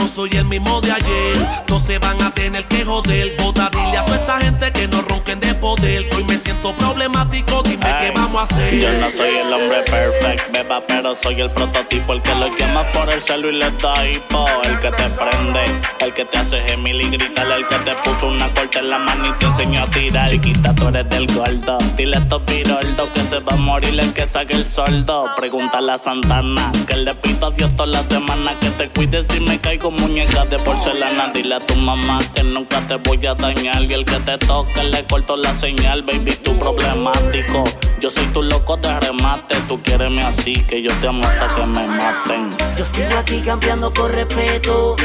no 0.05 0.09
soy 0.09 0.31
el 0.37 0.45
mismo 0.45 0.83
de 0.83 0.93
ayer. 0.93 1.37
No 1.67 1.81
se 1.81 1.99
van 1.99 2.21
a 2.23 2.31
tener 2.31 2.65
que 2.67 2.85
joder. 2.85 3.35
Bota, 3.39 3.71
dile 3.71 3.97
a 3.97 4.05
toda 4.05 4.17
esta 4.19 4.39
gente 4.39 4.73
que 4.73 4.87
no 4.87 5.01
ronquen 5.01 5.41
de 5.41 5.55
poder. 5.55 6.07
Hoy 6.15 6.25
me 6.25 6.37
siento 6.37 6.73
problemático. 6.73 7.63
Dime 7.63 7.87
qué 8.01 8.13
vamos 8.15 8.43
a 8.43 8.43
hacer. 8.45 8.79
Yo 8.79 8.93
no 9.01 9.11
soy 9.11 9.31
el 9.31 9.51
hombre 9.51 9.81
perfect, 9.83 10.53
beba, 10.53 10.83
pero 10.87 11.15
soy 11.15 11.41
el 11.41 11.51
prototipo. 11.51 12.13
El 12.13 12.21
que 12.21 12.35
lo 12.35 12.55
llama 12.55 12.85
por 12.93 13.09
el 13.09 13.19
celo 13.19 13.49
y 13.49 13.55
le 13.55 13.71
da 13.71 14.07
hipo. 14.07 14.47
El 14.65 14.79
que 14.79 14.91
te 14.91 15.09
prende, 15.09 15.65
el 16.01 16.13
que 16.13 16.27
te 16.27 16.37
hace 16.37 16.61
gemil 16.61 17.01
y 17.01 17.09
gritar. 17.09 17.51
El 17.51 17.67
que 17.67 17.77
te 17.77 17.95
puso 18.05 18.29
una 18.29 18.49
corta 18.53 18.81
en 18.81 18.91
la 18.91 18.99
mano 18.99 19.29
y 19.29 19.33
te 19.39 19.47
enseñó 19.47 19.85
a 19.85 19.87
tirar. 19.87 20.29
Chiquita, 20.29 20.75
tú 20.75 20.89
eres 20.89 21.09
del 21.09 21.27
gordo. 21.29 21.79
Dile 21.97 22.17
a 22.17 22.21
estos 22.21 22.43
piroldos 22.43 23.09
que 23.15 23.23
se 23.23 23.41
va 23.41 23.55
a 23.55 23.57
morir 23.57 23.99
el 23.99 24.13
que 24.13 24.27
saque 24.27 24.53
el 24.53 24.69
soldo. 24.69 25.31
Pregúntale 25.35 25.93
a 25.93 25.99
Santana 25.99 26.71
que 26.87 26.97
le 26.97 27.15
pito 27.15 27.47
a 27.47 27.51
Dios 27.51 27.75
toda 27.75 27.87
la 27.87 28.03
semana. 28.03 28.53
Que 28.61 28.69
te 28.69 28.91
cuides 28.91 29.29
si 29.29 29.41
me 29.41 29.59
caigo 29.59 29.94
muñeca 29.95 30.45
de 30.45 30.59
porcelana. 30.59 31.29
Dile 31.29 31.57
a 31.57 31.61
tu 31.61 31.75
mamá 31.77 32.21
que 32.35 32.43
nunca 32.43 32.81
te 32.87 32.97
voy 32.97 33.25
a 33.27 33.35
dañar. 33.35 33.83
Y 33.83 33.93
el 33.93 34.05
que 34.05 34.19
te 34.21 34.39
toque 34.39 34.85
le 34.85 35.05
corto 35.07 35.37
la 35.37 35.55
señal, 35.55 36.03
baby, 36.03 36.37
tú 36.43 36.59
problemático. 36.59 37.65
Yo 38.01 38.11
soy 38.11 38.27
tu 38.27 38.43
loco 38.43 38.77
de 38.77 39.01
remate. 39.01 39.57
Tú 39.69 39.81
quiereme 39.83 40.23
así 40.23 40.55
que 40.67 40.83
yo 40.83 40.91
te 41.01 41.09
amo 41.09 41.25
hasta 41.27 41.55
que 41.55 41.67
me 41.67 41.87
maten. 41.87 42.57
Yo 42.77 42.85
sigo 42.85 43.17
aquí 43.19 43.41
campeando 43.41 43.93
por 43.93 44.11
respeto. 44.11 44.97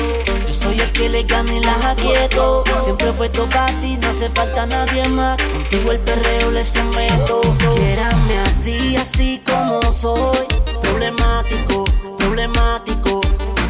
Yo 0.47 0.53
soy 0.53 0.79
el 0.79 0.91
que 0.91 1.09
le 1.09 1.23
gana 1.23 1.53
y 1.53 1.59
la 1.59 1.73
jaqueto. 1.73 2.63
Siempre 2.83 3.09
he 3.09 3.13
puesto 3.13 3.45
para 3.45 3.71
ti, 3.81 3.97
no 3.97 4.09
hace 4.09 4.29
falta 4.29 4.65
nadie 4.65 5.07
más. 5.09 5.39
Contigo 5.41 5.91
el 5.91 5.99
perreo 5.99 6.51
le 6.51 6.65
someto. 6.65 7.41
Quiérame 7.75 8.39
así, 8.45 8.95
así 8.95 9.41
como 9.45 9.81
soy. 9.91 10.45
Problemático, 10.81 11.85
problemático. 12.17 13.18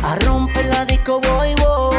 A 0.10 0.16
romper 0.26 0.66
la 0.66 0.86
disco 0.86 1.22
voy, 1.22 1.53
voy. 1.60 1.95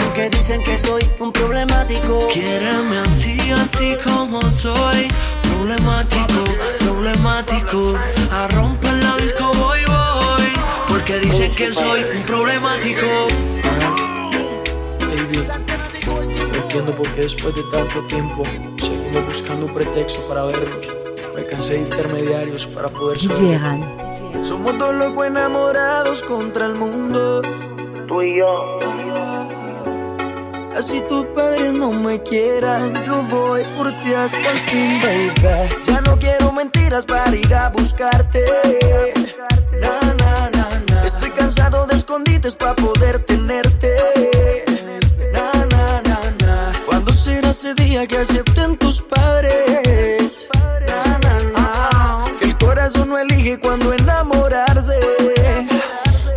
Aunque 0.00 0.28
dicen 0.28 0.62
que 0.64 0.76
soy 0.76 1.02
un 1.18 1.32
problemático. 1.32 2.28
Quiéreme 2.30 2.98
así, 2.98 3.38
así 3.52 3.96
como 4.04 4.42
soy. 4.52 5.08
Problemático, 5.54 6.44
problemático. 6.80 7.94
A 8.30 8.48
romper 8.48 8.92
la 9.02 9.16
disco 9.16 9.50
voy, 9.54 9.80
voy. 9.86 10.52
Porque 10.88 11.20
dicen 11.20 11.54
que 11.54 11.72
soy 11.72 12.04
un 12.16 12.22
problemático. 12.24 13.28
Baby, 15.00 15.42
no 16.52 16.62
entiendo 16.62 16.94
por 16.94 17.10
qué 17.12 17.22
después 17.22 17.54
de 17.54 17.62
tanto 17.72 18.02
tiempo 18.08 18.44
seguimos 18.78 19.26
buscando 19.26 19.64
un 19.64 19.72
pretexto 19.72 20.20
para 20.28 20.44
vernos. 20.44 21.07
Me 21.38 21.46
cansé 21.46 21.74
de 21.74 21.82
intermediarios 21.82 22.66
para 22.66 22.88
poder 22.88 23.20
saber. 23.20 23.60
Somos 24.42 24.76
dos 24.76 24.92
locos 24.92 25.24
enamorados 25.24 26.20
contra 26.24 26.66
el 26.66 26.74
mundo. 26.74 27.42
Tú 28.08 28.22
y 28.22 28.38
yo. 28.38 28.80
Así 30.76 31.00
tus 31.08 31.24
padres 31.26 31.72
no 31.72 31.92
me 31.92 32.20
quieran, 32.24 33.04
yo 33.04 33.22
voy 33.30 33.62
por 33.76 33.92
ti 33.98 34.14
hasta 34.14 34.50
el 34.50 34.58
fin, 34.66 35.00
baby. 35.00 35.74
Ya 35.84 36.00
no 36.00 36.18
quiero 36.18 36.50
mentiras 36.50 37.04
para 37.04 37.32
ir 37.36 37.54
a 37.54 37.68
buscarte. 37.68 38.44
Na, 39.80 40.00
na, 40.18 40.50
na, 40.50 40.82
na. 40.90 41.06
Estoy 41.06 41.30
cansado 41.30 41.86
de 41.86 41.94
escondites 41.94 42.56
para 42.56 42.74
poder 42.74 43.20
tenerte. 43.20 43.94
Na, 45.32 45.52
na, 45.70 46.02
na, 46.02 46.20
na. 46.44 46.72
¿Cuándo 46.84 47.12
será 47.12 47.50
ese 47.50 47.74
día 47.74 48.08
que 48.08 48.16
acepten 48.18 48.76
tus 48.76 49.02
padres? 49.02 50.48
Elige 53.20 53.58
cuando 53.58 53.92
enamorarse. 53.92 54.92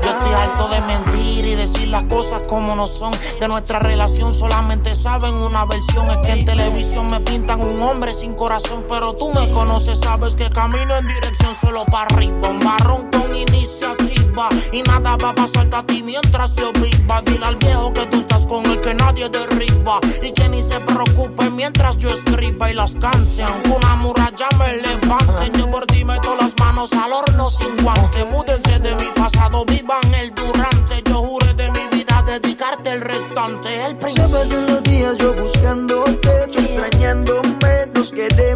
Yo 0.03 0.09
estoy 0.09 0.33
harto 0.33 0.69
de 0.69 0.81
mentir 0.81 1.45
y 1.45 1.55
decir 1.55 1.87
las 1.87 2.03
cosas 2.03 2.41
como 2.47 2.75
no 2.75 2.87
son. 2.87 3.11
De 3.39 3.47
nuestra 3.47 3.79
relación 3.79 4.33
solamente 4.33 4.95
saben 4.95 5.35
una 5.35 5.65
versión. 5.65 6.09
Es 6.09 6.17
que 6.25 6.33
en 6.33 6.45
televisión 6.45 7.07
me 7.07 7.19
pintan 7.19 7.61
un 7.61 7.81
hombre 7.81 8.13
sin 8.13 8.33
corazón. 8.33 8.85
Pero 8.89 9.13
tú 9.13 9.31
me 9.33 9.49
conoces, 9.51 9.99
sabes 9.99 10.35
que 10.35 10.49
camino 10.49 10.95
en 10.95 11.07
dirección 11.07 11.53
solo 11.53 11.85
para 11.85 12.15
arriba. 12.15 12.49
Un 12.49 12.59
marrón 12.59 13.09
iniciativa. 13.35 14.49
Y 14.71 14.81
nada 14.83 15.17
va 15.17 15.29
a 15.29 15.35
pasarte 15.35 15.75
a 15.75 15.85
ti 15.85 16.01
mientras 16.03 16.53
yo 16.55 16.71
viva. 16.73 17.21
Dile 17.21 17.45
al 17.45 17.55
viejo 17.57 17.93
que 17.93 18.05
tú 18.07 18.17
estás 18.17 18.45
con 18.47 18.65
el 18.65 18.79
que 18.81 18.93
nadie 18.93 19.29
derriba. 19.29 19.99
Y 20.21 20.31
que 20.31 20.47
ni 20.49 20.61
se 20.61 20.79
preocupe 20.79 21.49
mientras 21.49 21.97
yo 21.97 22.11
escriba 22.13 22.71
y 22.71 22.73
las 22.73 22.95
cante. 22.95 23.43
Aunque 23.43 23.69
una 23.69 23.95
muralla 23.95 24.47
me 24.59 24.77
levanten. 24.77 25.53
Yo 25.57 25.69
por 25.69 25.85
ti 25.85 26.03
meto 26.05 26.35
las 26.35 26.53
manos 26.59 26.91
al 26.93 27.13
horno 27.13 27.49
sin 27.49 27.75
guante. 27.83 28.23
Múdense 28.25 28.79
de 28.79 28.95
mi 28.95 29.07
pasado, 29.15 29.65
vivan 29.65 30.13
el 30.15 30.33
durante. 30.33 31.01
Yo 31.05 31.17
juré 31.17 31.53
de 31.53 31.71
mi 31.71 31.87
vida 31.91 32.23
dedicarte 32.25 32.91
el 32.91 33.01
restante. 33.01 33.69
El 33.85 33.91
Se 33.91 33.95
príncipe. 33.95 34.27
pasan 34.29 34.65
los 34.67 34.83
días 34.83 35.17
yo 35.17 35.33
buscándote, 35.33 36.47
tú 36.51 36.59
extrañándome, 36.59 37.87
nos 37.93 38.11
queremos 38.11 38.50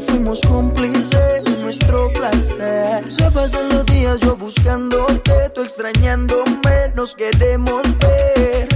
fuimos 0.00 0.40
cómplices, 0.42 1.58
nuestro 1.58 2.12
placer. 2.12 3.10
Se 3.10 3.30
pasan 3.30 3.68
los 3.68 3.86
días 3.86 4.20
yo 4.20 4.36
buscándote, 4.36 5.50
tú 5.54 5.62
extrañándome, 5.62 6.92
nos 6.94 7.14
queremos 7.14 7.82
ver. 7.98 8.68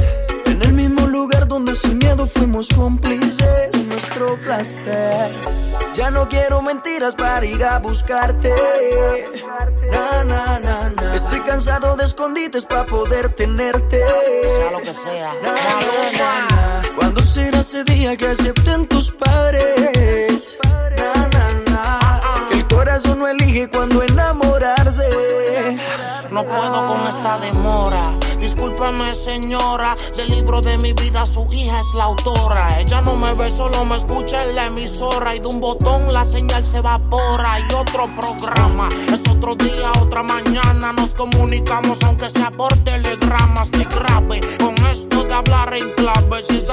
En 0.46 0.62
el 0.62 0.72
mismo 0.72 1.06
lugar 1.06 1.48
donde 1.48 1.74
sin 1.74 1.98
miedo 1.98 2.26
fuimos 2.26 2.68
cómplices, 2.68 3.84
nuestro 3.86 4.36
placer. 4.36 5.30
Ya 5.94 6.10
no 6.10 6.28
quiero 6.28 6.60
mentiras 6.62 7.14
para 7.14 7.44
ir 7.46 7.62
a 7.64 7.78
buscarte. 7.78 8.52
Na, 9.90 10.24
na, 10.24 10.58
na, 10.58 10.90
na. 10.90 11.14
Estoy 11.14 11.40
cansado 11.40 11.96
de 11.96 12.04
escondites 12.04 12.64
para 12.64 12.86
poder 12.86 13.28
tenerte. 13.30 13.98
Sea 13.98 14.70
lo 14.72 14.80
que 14.80 14.94
sea. 14.94 15.32
Na, 15.42 15.52
na, 15.54 15.80
na, 15.86 16.18
na. 16.18 16.82
¿Cuándo 16.96 17.20
será 17.22 17.60
ese 17.60 17.84
día 17.84 18.16
que 18.16 18.26
acepten 18.26 18.88
tus 18.88 19.12
padres? 19.12 20.58
Na, 20.96 21.13
corazón 22.94 23.18
no 23.18 23.26
elige 23.26 23.68
cuando 23.68 24.02
enamorarse. 24.04 25.02
No 26.30 26.44
puedo 26.44 26.86
con 26.86 27.00
esta 27.08 27.38
demora. 27.40 28.02
Discúlpame, 28.38 29.16
señora, 29.16 29.96
del 30.16 30.28
libro 30.28 30.60
de 30.60 30.78
mi 30.78 30.92
vida 30.92 31.26
su 31.26 31.44
hija 31.50 31.80
es 31.80 31.92
la 31.94 32.04
autora. 32.04 32.68
Ella 32.78 33.00
no 33.00 33.16
me 33.16 33.34
ve, 33.34 33.50
solo 33.50 33.84
me 33.84 33.96
escucha 33.96 34.44
en 34.44 34.54
la 34.54 34.66
emisora 34.66 35.34
y 35.34 35.40
de 35.40 35.48
un 35.48 35.60
botón 35.60 36.12
la 36.12 36.24
señal 36.24 36.62
se 36.62 36.76
evapora. 36.76 37.58
Y 37.68 37.74
otro 37.74 38.04
programa, 38.14 38.88
es 39.12 39.28
otro 39.28 39.56
día, 39.56 39.90
otra 40.00 40.22
mañana. 40.22 40.92
Nos 40.92 41.16
comunicamos 41.16 42.00
aunque 42.04 42.30
sea 42.30 42.52
por 42.52 42.76
telegrama. 42.84 43.62
Estoy 43.62 43.86
grave 43.86 44.40
con 44.60 44.74
esto 44.86 45.24
de 45.24 45.34
hablar 45.34 45.74
en 45.74 45.90
clave. 45.94 46.44
Si 46.48 46.58
es 46.58 46.66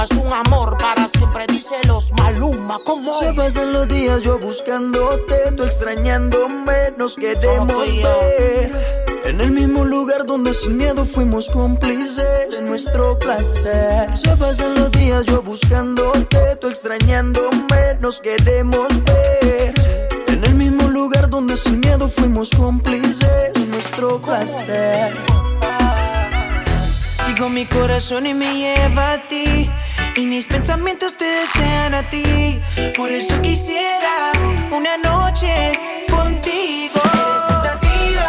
Es 0.00 0.10
un 0.12 0.32
amor 0.32 0.76
para 0.78 1.06
siempre, 1.06 1.44
dice 1.48 1.76
los 1.86 2.10
Maluma. 2.14 2.80
como 2.84 3.12
Se 3.20 3.32
pasan 3.34 3.72
los 3.72 3.86
días 3.86 4.22
yo 4.22 4.36
buscándote, 4.36 5.52
tú 5.56 5.62
extrañándome, 5.62 6.92
nos 6.96 7.14
queremos 7.14 7.86
ver. 8.02 9.04
En 9.24 9.40
el 9.40 9.52
mismo 9.52 9.84
lugar 9.84 10.26
donde 10.26 10.54
sin 10.54 10.78
miedo 10.78 11.04
fuimos 11.04 11.48
cómplices 11.50 12.58
de 12.58 12.62
nuestro 12.62 13.16
placer. 13.16 14.16
Se 14.16 14.36
pasan 14.36 14.74
los 14.74 14.90
días 14.90 15.24
yo 15.26 15.40
buscándote, 15.40 16.56
tú 16.60 16.66
extrañándome, 16.66 17.98
nos 18.00 18.18
queremos 18.18 18.88
ver. 19.04 19.74
En 20.26 20.44
el 20.44 20.54
mismo 20.56 20.88
lugar 20.88 21.30
donde 21.30 21.56
sin 21.56 21.78
miedo 21.78 22.08
fuimos 22.08 22.50
cómplices 22.50 23.52
de 23.54 23.66
nuestro 23.66 24.18
placer. 24.20 25.12
Sigo 27.34 27.48
mi 27.48 27.64
corazón 27.64 28.26
y 28.26 28.34
me 28.34 28.58
lleva 28.58 29.12
a 29.12 29.18
ti. 29.26 29.70
Y 30.16 30.26
mis 30.26 30.46
pensamientos 30.46 31.16
te 31.16 31.24
desean 31.24 31.94
a 31.94 32.02
ti. 32.10 32.60
Por 32.94 33.10
eso 33.10 33.40
quisiera 33.40 34.32
una 34.70 34.98
noche 34.98 35.72
contigo. 36.10 37.00
Eres 37.02 37.46
tentativa. 37.48 38.28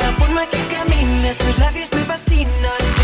La 0.00 0.12
forma 0.18 0.46
que 0.46 0.58
caminas, 0.68 1.36
tus 1.38 1.58
labios 1.58 1.92
me 1.94 2.04
fascinan. 2.04 2.97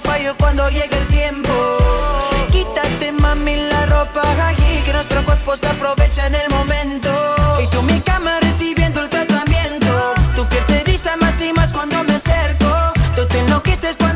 Fallo 0.00 0.36
cuando 0.38 0.68
llega 0.68 0.96
el 0.96 1.06
tiempo. 1.08 1.50
Quítate, 2.50 3.12
mami, 3.12 3.56
la 3.56 3.86
ropa 3.86 4.22
allí, 4.46 4.82
que 4.84 4.92
nuestro 4.92 5.24
cuerpo 5.24 5.56
se 5.56 5.68
aprovecha 5.68 6.26
en 6.26 6.34
el 6.34 6.50
momento. 6.50 7.10
Y 7.62 7.66
tú 7.68 7.82
mi 7.82 8.00
cama 8.00 8.40
recibiendo 8.40 9.02
el 9.02 9.08
tratamiento. 9.08 10.14
Tu 10.36 10.46
piel 10.48 10.64
se 10.66 10.80
eriza 10.80 11.16
más 11.16 11.40
y 11.40 11.52
más 11.52 11.72
cuando 11.72 12.02
me 12.04 12.14
acerco. 12.14 12.66
Tú 13.16 13.26
te 13.26 13.38
enloqueces 13.40 13.96
cuando 13.96 14.07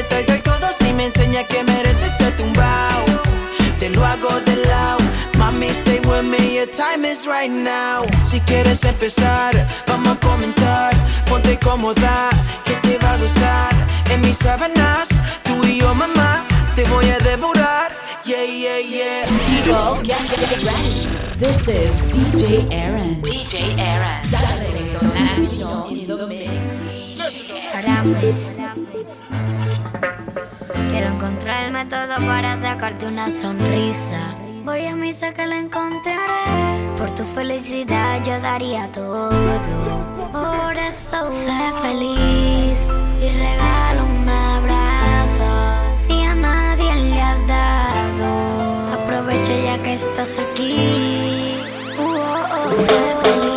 noche 0.00 0.08
te 0.08 0.24
doy 0.24 0.40
todo 0.40 0.68
si 0.78 0.92
me 0.92 1.06
enseña 1.06 1.44
que 1.44 1.62
mereces 1.64 2.12
ser 2.12 2.36
tumbao. 2.36 3.04
Te 3.78 3.90
lo 3.90 4.04
hago 4.04 4.40
de 4.40 4.56
lado. 4.66 4.98
Mami, 5.38 5.68
stay 5.70 6.00
with 6.00 6.24
me, 6.24 6.56
your 6.56 6.66
time 6.66 7.04
is 7.04 7.26
right 7.26 7.50
now. 7.50 8.04
Si 8.24 8.40
quieres 8.40 8.84
empezar, 8.84 9.52
vamos 9.86 10.16
a 10.16 10.20
comenzar. 10.20 10.92
Ponte 11.28 11.58
cómoda, 11.58 12.30
que 12.64 12.74
te 12.86 12.98
va 12.98 13.14
a 13.14 13.18
gustar. 13.18 13.72
En 14.10 14.20
mis 14.20 14.36
sábanas, 14.36 15.08
tú 15.44 15.66
y 15.66 15.78
yo, 15.80 15.94
mamá, 15.94 16.44
te 16.76 16.84
voy 16.84 17.08
a 17.08 17.18
devorar. 17.18 17.92
Yeah, 18.24 18.44
yeah, 18.44 18.78
yeah. 18.78 19.24
People, 19.48 20.04
get, 20.04 20.20
get 20.28 20.62
ready. 20.62 21.06
This 21.38 21.68
is 21.68 21.90
DJ 22.12 22.70
Aaron. 22.70 23.22
DJ 23.22 23.78
Aaron. 23.78 24.20
Director 24.30 25.08
Latino 25.08 25.86
in 25.88 26.06
the 26.06 26.26
mix. 26.26 26.90
Quiero 31.00 31.14
encontrar 31.14 31.64
el 31.64 31.72
método 31.72 32.14
para 32.26 32.60
sacarte 32.60 33.06
una 33.06 33.30
sonrisa. 33.30 34.36
Voy 34.64 34.84
a 34.84 34.94
misa 34.94 35.32
que 35.32 35.46
la 35.46 35.56
encontraré. 35.56 36.44
Por 36.98 37.10
tu 37.14 37.24
felicidad 37.34 38.22
yo 38.22 38.38
daría 38.40 38.86
todo. 38.92 39.30
Por 40.30 40.76
eso 40.76 41.32
sé 41.32 41.58
feliz 41.80 42.86
y 43.18 43.28
regalo 43.30 44.04
un 44.04 44.28
abrazo. 44.28 45.48
Si 45.94 46.22
a 46.22 46.34
nadie 46.34 46.94
le 46.94 47.18
has 47.18 47.46
dado, 47.46 49.02
aprovecha 49.02 49.56
ya 49.56 49.82
que 49.82 49.94
estás 49.94 50.36
aquí. 50.38 51.62
Uh, 51.98 52.02
oh, 52.02 52.44
oh, 52.58 52.74
sé 52.74 53.16
feliz 53.22 53.49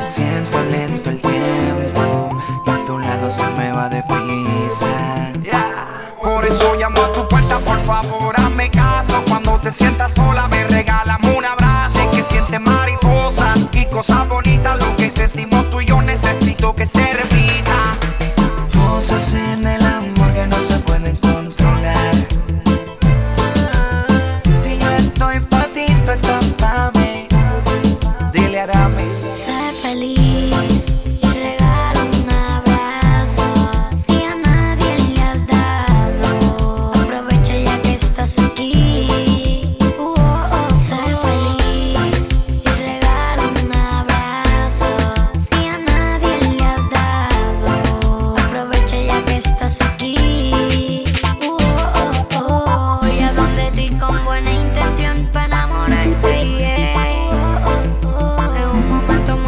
Siento 0.00 0.62
lento 0.70 1.10
el 1.10 1.20
tiempo, 1.20 2.30
y 2.66 2.70
a 2.70 2.84
tu 2.86 2.98
lado 2.98 3.30
se 3.30 3.46
me 3.56 3.70
va 3.70 3.88
deprisa. 3.88 5.32
Por 6.22 6.44
eso 6.44 6.74
llamo 6.74 7.02
a 7.02 7.12
tu 7.12 7.28
puerta, 7.28 7.58
por 7.58 7.78
favor, 7.80 8.34
hazme 8.36 8.70
caso. 8.70 9.22
Cuando 9.28 9.60
te 9.60 9.70
sientas 9.70 10.12
sola, 10.14 10.48
me 10.48 10.64
regálame 10.64 11.25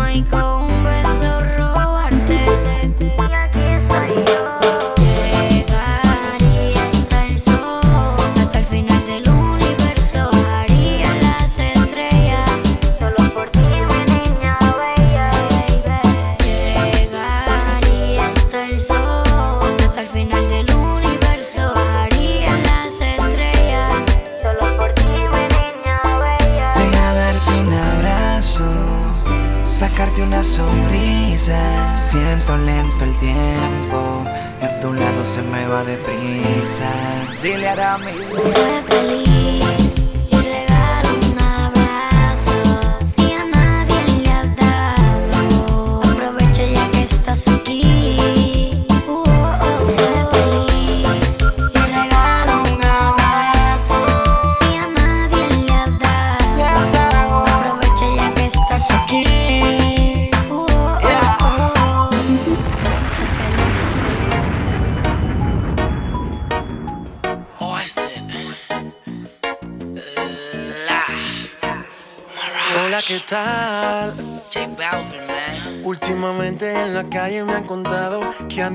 para 0.08 0.14
enamorarte. 0.14 0.47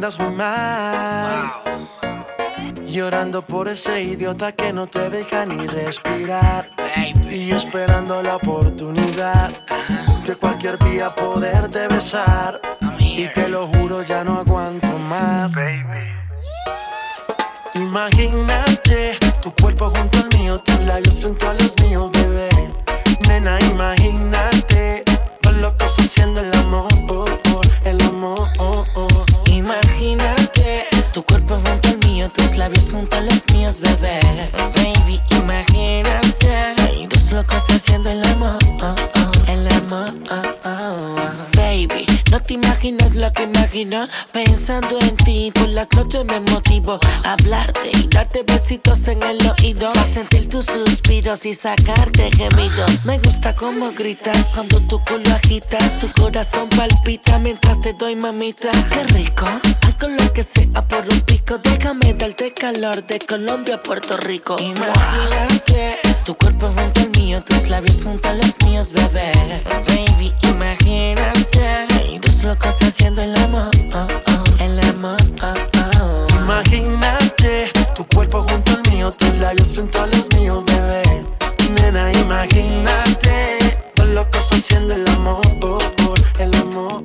Muy 0.03 0.35
mal. 0.35 1.53
Llorando 2.85 3.41
por 3.41 3.69
ese 3.69 4.03
idiota 4.03 4.51
que 4.51 4.73
no 4.73 4.85
te 4.85 5.09
deja 5.09 5.45
ni 5.45 5.65
respirar. 5.65 6.69
Y 7.29 7.51
esperando 7.51 8.21
la 8.21 8.35
oportunidad 8.35 9.51
de 10.25 10.35
cualquier 10.35 10.77
día 10.79 11.07
poderte 11.07 11.87
besar. 11.87 12.59
Y 12.99 13.29
te 13.29 13.47
lo 13.47 13.67
juro, 13.67 14.01
ya 14.03 14.25
no 14.25 14.39
aguanto 14.39 14.97
más. 14.97 15.53
Imagínate 17.73 19.17
tu 19.41 19.51
cuerpo 19.53 19.89
junto 19.89 20.17
al 20.19 20.37
mío, 20.37 20.59
tus 20.59 20.79
labios 20.81 21.17
junto 21.21 21.49
a 21.49 21.53
los 21.53 21.73
míos, 21.81 22.11
bebé. 22.11 22.49
Nena, 23.29 23.57
imagínate 23.61 25.05
dos 25.41 25.53
locos 25.53 25.97
haciendo 25.97 26.41
el 26.41 26.53
amor, 26.55 26.91
oh, 27.07 27.25
oh, 27.55 27.61
el 27.85 28.01
amor. 28.01 28.49
Imagínate 29.53 30.85
tu 31.13 31.21
cuerpo 31.23 31.61
junto 31.63 31.87
al 31.87 31.97
mío, 31.99 32.27
tus 32.27 32.57
labios 32.57 32.91
junto 32.91 33.17
a 33.17 33.21
los 33.21 33.45
míos, 33.53 33.79
bebé. 33.81 34.19
Baby, 34.75 35.21
imagínate 35.29 36.82
hay 37.33 37.43
dos 37.43 37.45
locos 37.45 37.63
haciendo 37.69 38.09
el 38.09 38.23
amor, 38.23 38.57
oh, 38.81 38.95
oh, 39.15 39.51
el 39.51 39.67
amor. 39.67 40.13
oh, 40.29 40.41
oh, 40.65 40.69
oh. 40.69 41.33
Baby, 41.55 42.05
no 42.31 42.39
te 42.39 42.53
imaginas 42.53 43.15
lo 43.15 43.31
que 43.31 43.43
imagino 43.43 44.07
pensando 44.31 44.99
en 44.99 45.15
ti. 45.17 45.51
Por 45.53 45.69
las 45.69 45.87
noches 45.95 46.25
me 46.25 46.39
motivo 46.51 46.99
a 47.23 47.33
hablarte 47.33 47.91
y 47.93 48.07
darte 48.07 48.43
besitos 48.43 49.07
en 49.07 49.21
el 49.23 49.39
oído. 49.47 49.91
A 49.95 50.03
sentir 50.05 50.49
tus 50.49 50.65
suspiros 50.65 51.45
y 51.45 51.53
sacarte 51.53 52.29
gemidos. 52.31 53.05
Me 53.05 53.17
gusta 53.19 53.55
cómo 53.55 53.91
gritas 53.91 54.45
cuando 54.53 54.79
tu 54.81 54.99
culo 55.03 55.33
agitas. 55.33 55.99
Tu 55.99 56.11
corazón 56.11 56.69
palpita 56.69 57.39
mientras 57.39 57.81
te 57.81 57.93
doy 57.93 58.15
mamita. 58.15 58.71
Qué 58.89 59.03
rico, 59.15 59.45
algo 59.81 60.07
lo 60.07 60.33
que 60.33 60.43
sea 60.43 60.81
por 60.87 61.07
un 61.07 61.21
pico. 61.21 61.57
Déjame 61.57 62.13
darte 62.13 62.53
calor 62.53 63.05
de 63.05 63.19
Colombia 63.19 63.75
a 63.75 63.79
Puerto 63.81 64.17
Rico. 64.17 64.55
Imagínate 64.59 65.97
tu 66.25 66.35
cuerpo 66.35 66.67
junto 66.67 67.01
al 67.01 67.09
mío, 67.11 67.22
tus 67.31 67.69
labios 67.69 68.03
junto 68.03 68.27
a 68.29 68.33
los 68.33 68.53
míos, 68.65 68.91
bebé. 68.91 69.31
Baby, 69.87 70.33
imagínate 70.43 71.85
hay 71.93 72.19
dos 72.19 72.43
locos 72.43 72.75
haciendo 72.81 73.21
el 73.21 73.33
amor, 73.37 73.71
oh, 73.93 74.07
oh, 74.27 74.43
el 74.63 74.77
amor. 74.89 75.17
oh. 75.41 76.27
Imagínate 76.41 77.71
tu 77.95 78.05
cuerpo 78.07 78.43
junto 78.49 78.73
al 78.73 78.91
mío, 78.91 79.09
tus 79.17 79.33
labios 79.35 79.69
junto 79.73 80.01
a 80.01 80.07
los 80.07 80.27
míos, 80.37 80.65
bebé. 80.65 81.03
Nena, 81.81 82.11
imagínate 82.11 83.62
locos 84.07 84.51
haciendo 84.51 84.93
el 84.93 85.07
amor, 85.09 85.41
el 86.39 86.55
amor. 86.55 87.03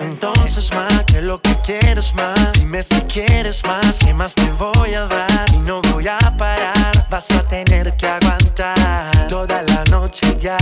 Entonces 0.00 0.72
más 0.74 1.04
que 1.06 1.20
lo 1.20 1.40
que 1.40 1.56
quieres 1.60 2.14
más, 2.14 2.52
dime 2.54 2.82
si 2.82 3.00
quieres 3.02 3.64
más, 3.64 3.98
¿qué 3.98 4.12
más 4.14 4.34
te 4.34 4.50
voy 4.50 4.94
a 4.94 5.06
dar? 5.06 5.46
Y 5.52 5.58
no 5.58 5.80
voy 5.92 6.08
a 6.08 6.18
parar, 6.36 7.06
vas 7.10 7.30
a 7.32 7.42
tener 7.42 7.96
que 7.96 8.06
aguantar 8.06 9.28
toda 9.28 9.62
la 9.62 9.84
noche 9.84 10.36
ya. 10.40 10.58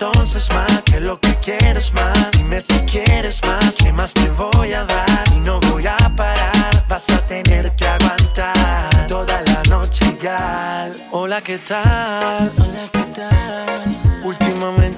Entonces 0.00 0.48
más 0.54 0.82
que 0.82 0.98
lo 0.98 1.20
que 1.20 1.34
quieres 1.36 1.92
más 1.92 2.30
Dime 2.32 2.58
si 2.60 2.78
quieres 2.80 3.44
más 3.44 3.76
¿Qué 3.76 3.92
más 3.92 4.14
te 4.14 4.30
voy 4.30 4.72
a 4.72 4.84
dar? 4.84 5.24
Y 5.34 5.40
no 5.40 5.60
voy 5.60 5.86
a 5.86 5.96
parar 6.16 6.86
Vas 6.88 7.10
a 7.10 7.18
tener 7.26 7.74
que 7.76 7.86
aguantar 7.86 9.06
Toda 9.06 9.42
la 9.42 9.62
noche 9.68 10.16
ya 10.18 10.90
Hola, 11.10 11.42
¿qué 11.42 11.58
tal? 11.58 12.50
Hola, 12.56 12.88
¿qué 12.92 13.04
tal? 13.14 13.69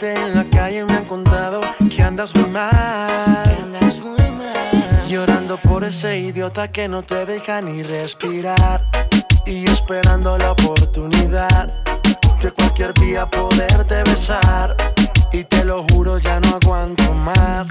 En 0.03 0.35
la 0.35 0.45
calle 0.45 0.85
me 0.85 0.95
han 0.95 1.05
contado 1.05 1.61
Que 1.89 2.03
andas 2.03 2.35
muy 2.35 2.51
mal 2.51 3.43
Que 3.45 3.63
andas 3.63 4.01
muy 4.01 4.31
mal 4.33 5.09
Llorando 5.09 5.57
por 5.57 5.85
ese 5.85 6.19
idiota 6.19 6.69
que 6.69 6.89
no 6.89 7.03
te 7.03 7.25
deja 7.25 7.61
ni 7.61 7.83
respirar 7.83 8.85
Y 9.47 9.63
yo 9.63 9.73
esperando 9.73 10.37
la 10.39 10.53
oportunidad 10.53 11.83
de 12.43 12.51
cualquier 12.51 12.93
día 12.95 13.31
poderte 13.31 14.03
besar. 14.03 14.77
Y 15.31 15.45
te 15.45 15.65
lo 15.65 15.85
juro, 15.85 16.19
ya 16.19 16.41
no 16.41 16.59
aguanto 16.61 17.13
más. 17.15 17.71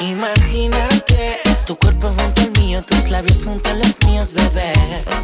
Imagínate 0.00 1.36
tu 1.66 1.76
cuerpo 1.76 2.08
junto 2.16 2.40
al 2.40 2.50
mío, 2.52 2.80
tus 2.80 3.10
labios 3.10 3.44
junto 3.44 3.68
a 3.68 3.74
los 3.74 3.94
míos, 4.06 4.32
bebé. 4.32 4.72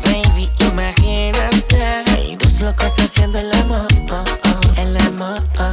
Baby, 0.05 0.51
imagínate 0.71 2.37
dos 2.39 2.61
locos 2.61 2.93
haciendo 2.99 3.39
el 3.39 3.51
amor, 3.53 3.89
oh, 4.11 4.23
oh, 4.45 4.81
el 4.81 4.97
amor. 4.99 5.43
oh, 5.59 5.71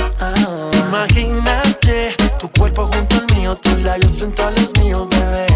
oh. 0.48 0.72
Imagínate 0.88 2.16
tu 2.40 2.50
cuerpo 2.52 2.88
junto 2.88 3.18
al 3.18 3.36
mío, 3.36 3.54
tus 3.56 3.78
labios 3.82 4.14
junto 4.18 4.48
a 4.48 4.52
los 4.52 4.74
míos, 4.82 5.10
bebé. 5.10 5.48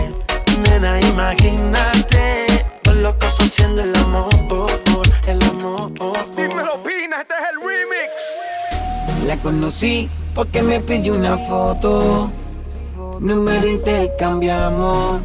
Nena, 0.69 0.99
imagínate 0.99 2.65
dos 2.83 2.95
locos 2.95 3.39
haciendo 3.39 3.81
el 3.81 3.95
amor, 3.95 4.27
oh, 4.49 4.67
el 5.25 5.41
amor. 5.43 5.93
oh, 6.01 6.11
oh. 6.11 6.83
Pina, 6.83 7.21
este 7.21 7.33
es 7.33 7.45
el 7.53 7.61
remix. 7.61 9.25
La 9.25 9.37
conocí 9.37 10.09
porque 10.35 10.61
me 10.61 10.81
pidió 10.81 11.13
una 11.13 11.37
foto. 11.37 12.29
Número 13.19 13.67
intercambiamos. 13.67 15.21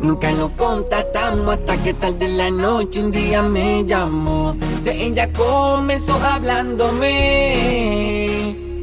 Nunca 0.00 0.30
nos 0.32 0.50
contactamos 0.50 1.54
hasta 1.54 1.76
que 1.82 1.94
tarde 1.94 2.24
en 2.26 2.38
la 2.38 2.50
noche 2.50 3.00
un 3.00 3.10
día 3.10 3.42
me 3.42 3.84
llamó. 3.84 4.56
De 4.84 5.06
ella 5.06 5.32
comenzó 5.32 6.14
hablándome. 6.22 7.10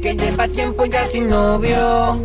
Que 0.02 0.14
lleva 0.14 0.46
tiempo 0.48 0.84
ya 0.84 1.06
sin 1.06 1.30
novio. 1.30 2.18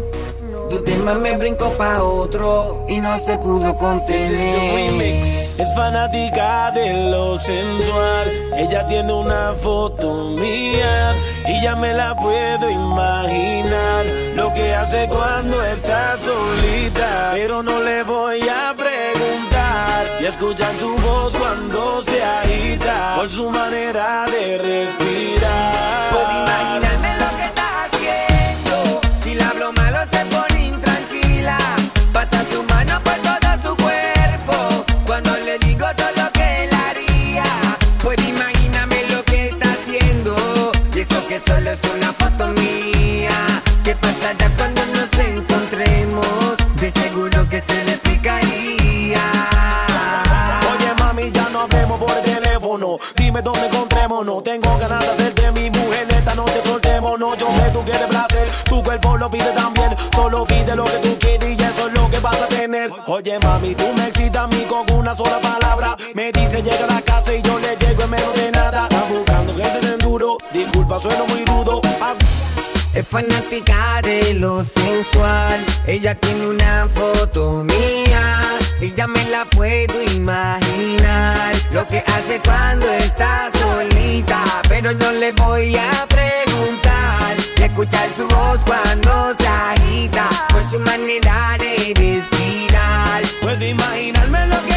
Dudé 0.70 0.96
más 0.98 1.18
me 1.18 1.38
brincó 1.38 1.70
pa' 1.78 2.04
otro 2.04 2.86
y 2.88 3.00
no 3.00 3.18
se 3.20 3.38
pudo 3.38 3.76
contener. 3.78 5.24
Es 5.58 5.76
fanática 5.76 6.72
de 6.72 7.12
lo 7.12 7.38
sensual. 7.38 8.52
Ella 8.58 8.88
tiene 8.88 9.14
una 9.14 9.54
foto 9.56 10.32
mía 10.32 11.16
y 11.48 11.62
ya 11.62 11.76
me 11.76 11.94
la 11.94 12.16
puedo 12.16 12.70
imaginar. 12.70 14.23
Lo 14.54 14.60
que 14.60 14.76
hace 14.76 15.08
cuando 15.10 15.64
está 15.64 16.16
solita. 16.18 17.32
Pero 17.34 17.64
no 17.64 17.80
le 17.80 18.04
voy 18.04 18.40
a 18.42 18.76
preguntar. 18.76 20.22
Y 20.22 20.26
escuchar 20.26 20.78
su 20.78 20.96
voz 20.96 21.34
cuando 21.36 22.04
se 22.04 22.24
agita. 22.24 23.16
Por 23.16 23.32
su 23.32 23.50
manera 23.50 24.26
de 24.28 24.58
respirar. 24.60 26.12
Puedo 26.12 26.32
imaginarme 26.40 26.93
lo 59.24 59.30
pide 59.30 59.52
también. 59.54 59.96
Solo 60.14 60.46
pide 60.46 60.76
lo 60.76 60.84
que 60.84 60.98
tú 60.98 61.18
quieres 61.20 61.58
y 61.58 61.64
eso 61.64 61.88
es 61.88 61.94
lo 61.94 62.10
que 62.10 62.20
vas 62.20 62.42
a 62.42 62.48
tener. 62.48 62.92
Oye 63.08 63.40
mami, 63.40 63.74
tú 63.74 63.86
me 63.96 64.08
excitas 64.08 64.44
a 64.44 64.48
mí 64.48 64.66
con 64.68 64.84
una 64.98 65.14
sola 65.14 65.40
palabra. 65.40 65.96
Me 66.14 66.32
dice 66.32 66.62
llega 66.62 66.84
a 66.84 66.96
la 66.96 67.02
casa 67.02 67.34
y 67.34 67.42
yo 67.42 67.58
le 67.60 67.76
llego 67.78 68.04
en 68.04 68.10
menos 68.10 68.34
de 68.36 68.52
nada. 68.52 68.88
Está 68.90 69.04
buscando 69.06 69.56
gente 69.56 69.80
de 69.80 69.94
enduro. 69.94 70.38
Disculpa, 70.52 71.00
sueno 71.00 71.26
muy 71.28 71.46
rudo. 71.46 71.82
Ah, 72.02 72.16
Es 72.94 73.08
fanática 73.08 74.02
de 74.04 74.36
lo 74.36 74.64
sensual. 74.64 75.60
Ella 75.88 76.14
tiene 76.14 76.46
una 76.46 76.88
foto 76.94 77.64
mía 77.64 78.60
y 78.80 78.94
ya 78.94 79.08
me 79.08 79.24
la 79.30 79.46
puedo 79.46 80.00
imaginar. 80.04 81.54
Lo 81.72 81.88
que 81.88 82.04
hace 82.06 82.40
cuando 82.46 82.88
está 82.94 83.50
solita, 83.60 84.44
pero 84.70 84.94
no 84.94 85.12
le 85.14 85.32
voy 85.32 85.76
a 85.76 86.06
preguntar. 86.08 87.36
Y 87.58 87.64
escuchar 87.64 88.10
su 88.16 88.28
voz 88.28 88.60
cuando 88.64 89.36
se 89.40 89.48
agita 89.48 90.30
por 90.50 90.64
su 90.70 90.80
manera 90.80 91.58
de 91.58 91.94
respirar. 91.96 93.24
Puedo 93.42 93.66
imaginarme 93.66 94.48
lo 94.48 94.64
que 94.66 94.73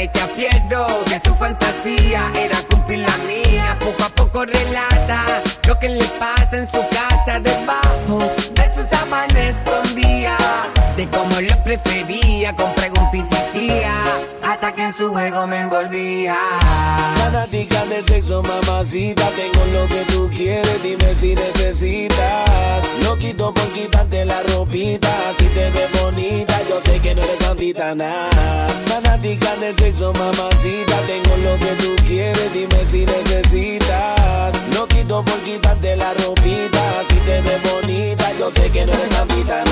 me 0.00 0.04
echa 0.04 0.26
fierro, 0.28 0.86
que 1.04 1.20
su 1.28 1.34
fantasía 1.34 2.30
era 2.34 2.56
cumplir 2.70 3.00
la 3.00 3.16
mía, 3.18 3.76
poco 3.80 4.04
a 4.04 4.08
poco 4.08 4.44
relata 4.44 4.89
su 15.00 15.08
juego 15.12 15.46
me 15.46 15.60
envolvía. 15.60 16.36
Fanática 17.16 17.86
del 17.86 18.04
sexo, 18.04 18.42
mamacita. 18.42 19.26
Tengo 19.30 19.64
lo 19.72 19.86
que 19.86 20.04
tú 20.12 20.28
quieres, 20.28 20.82
dime 20.82 21.14
si 21.18 21.34
necesitas. 21.34 22.82
No 23.02 23.16
quito 23.16 23.54
por 23.54 23.66
quitarte 23.72 24.26
la 24.26 24.42
ropita. 24.42 25.10
Si 25.38 25.46
te 25.46 25.70
ves 25.70 25.90
bonita, 26.02 26.54
yo 26.68 26.80
sé 26.84 27.00
que 27.00 27.14
no 27.14 27.22
eres 27.22 27.38
santita 27.38 27.94
nada. 27.94 28.68
Fanática 28.88 29.56
del 29.56 29.74
sexo, 29.78 30.12
mamacita. 30.12 30.96
Tengo 31.06 31.34
lo 31.48 31.56
que 31.56 31.72
tú 31.82 31.96
quieres, 32.06 32.52
dime 32.52 32.84
si 32.86 33.06
necesitas. 33.06 34.52
No 34.74 34.86
quito 34.86 35.24
por 35.24 35.38
quitarte 35.40 35.96
la 35.96 36.12
ropita. 36.12 36.82
Si 37.08 37.16
te 37.20 37.40
ves 37.40 37.72
bonita, 37.72 38.32
yo 38.38 38.50
sé 38.50 38.70
que 38.70 38.84
no 38.84 38.92
eres 38.92 39.12
santita. 39.12 39.64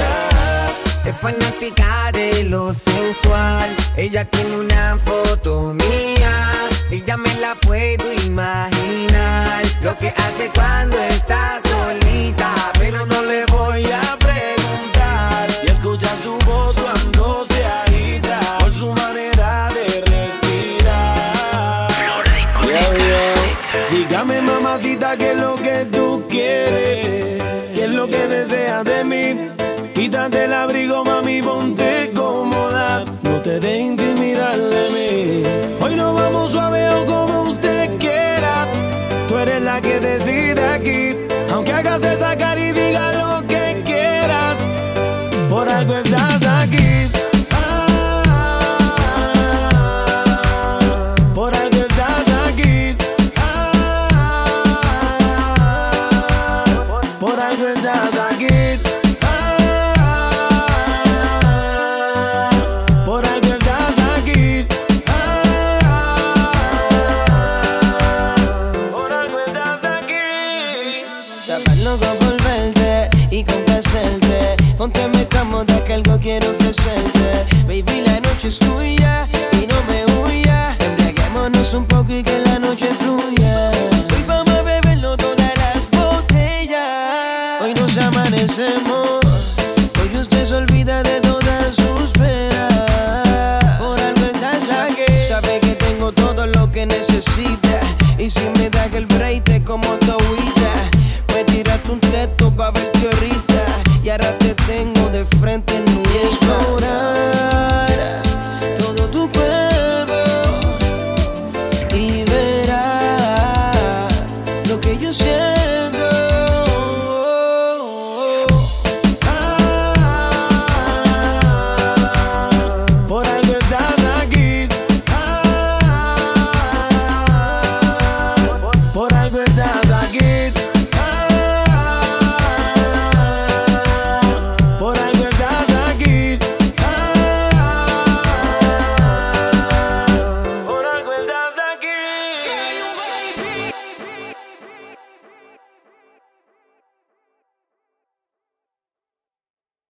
Es 1.08 1.16
fanática 1.16 2.12
de 2.12 2.44
lo 2.44 2.74
sensual. 2.74 3.74
Ella 3.96 4.26
tiene 4.26 4.56
una 4.56 4.98
foto 5.06 5.72
mía 5.72 6.68
y 6.90 7.02
ya 7.02 7.16
me 7.16 7.34
la 7.36 7.54
puedo 7.54 8.12
imaginar. 8.26 9.62
Lo 9.80 9.96
que 9.96 10.08
hace 10.08 10.50
cuando 10.54 10.98
está 10.98 11.62
solita, 11.64 12.52
pero 12.78 13.06
no 13.06 13.22
le 13.22 13.46
voy 13.46 13.86
a 13.86 14.18
preguntar. 14.18 15.48
Y 15.64 15.70
escuchar 15.70 16.14
su 16.22 16.37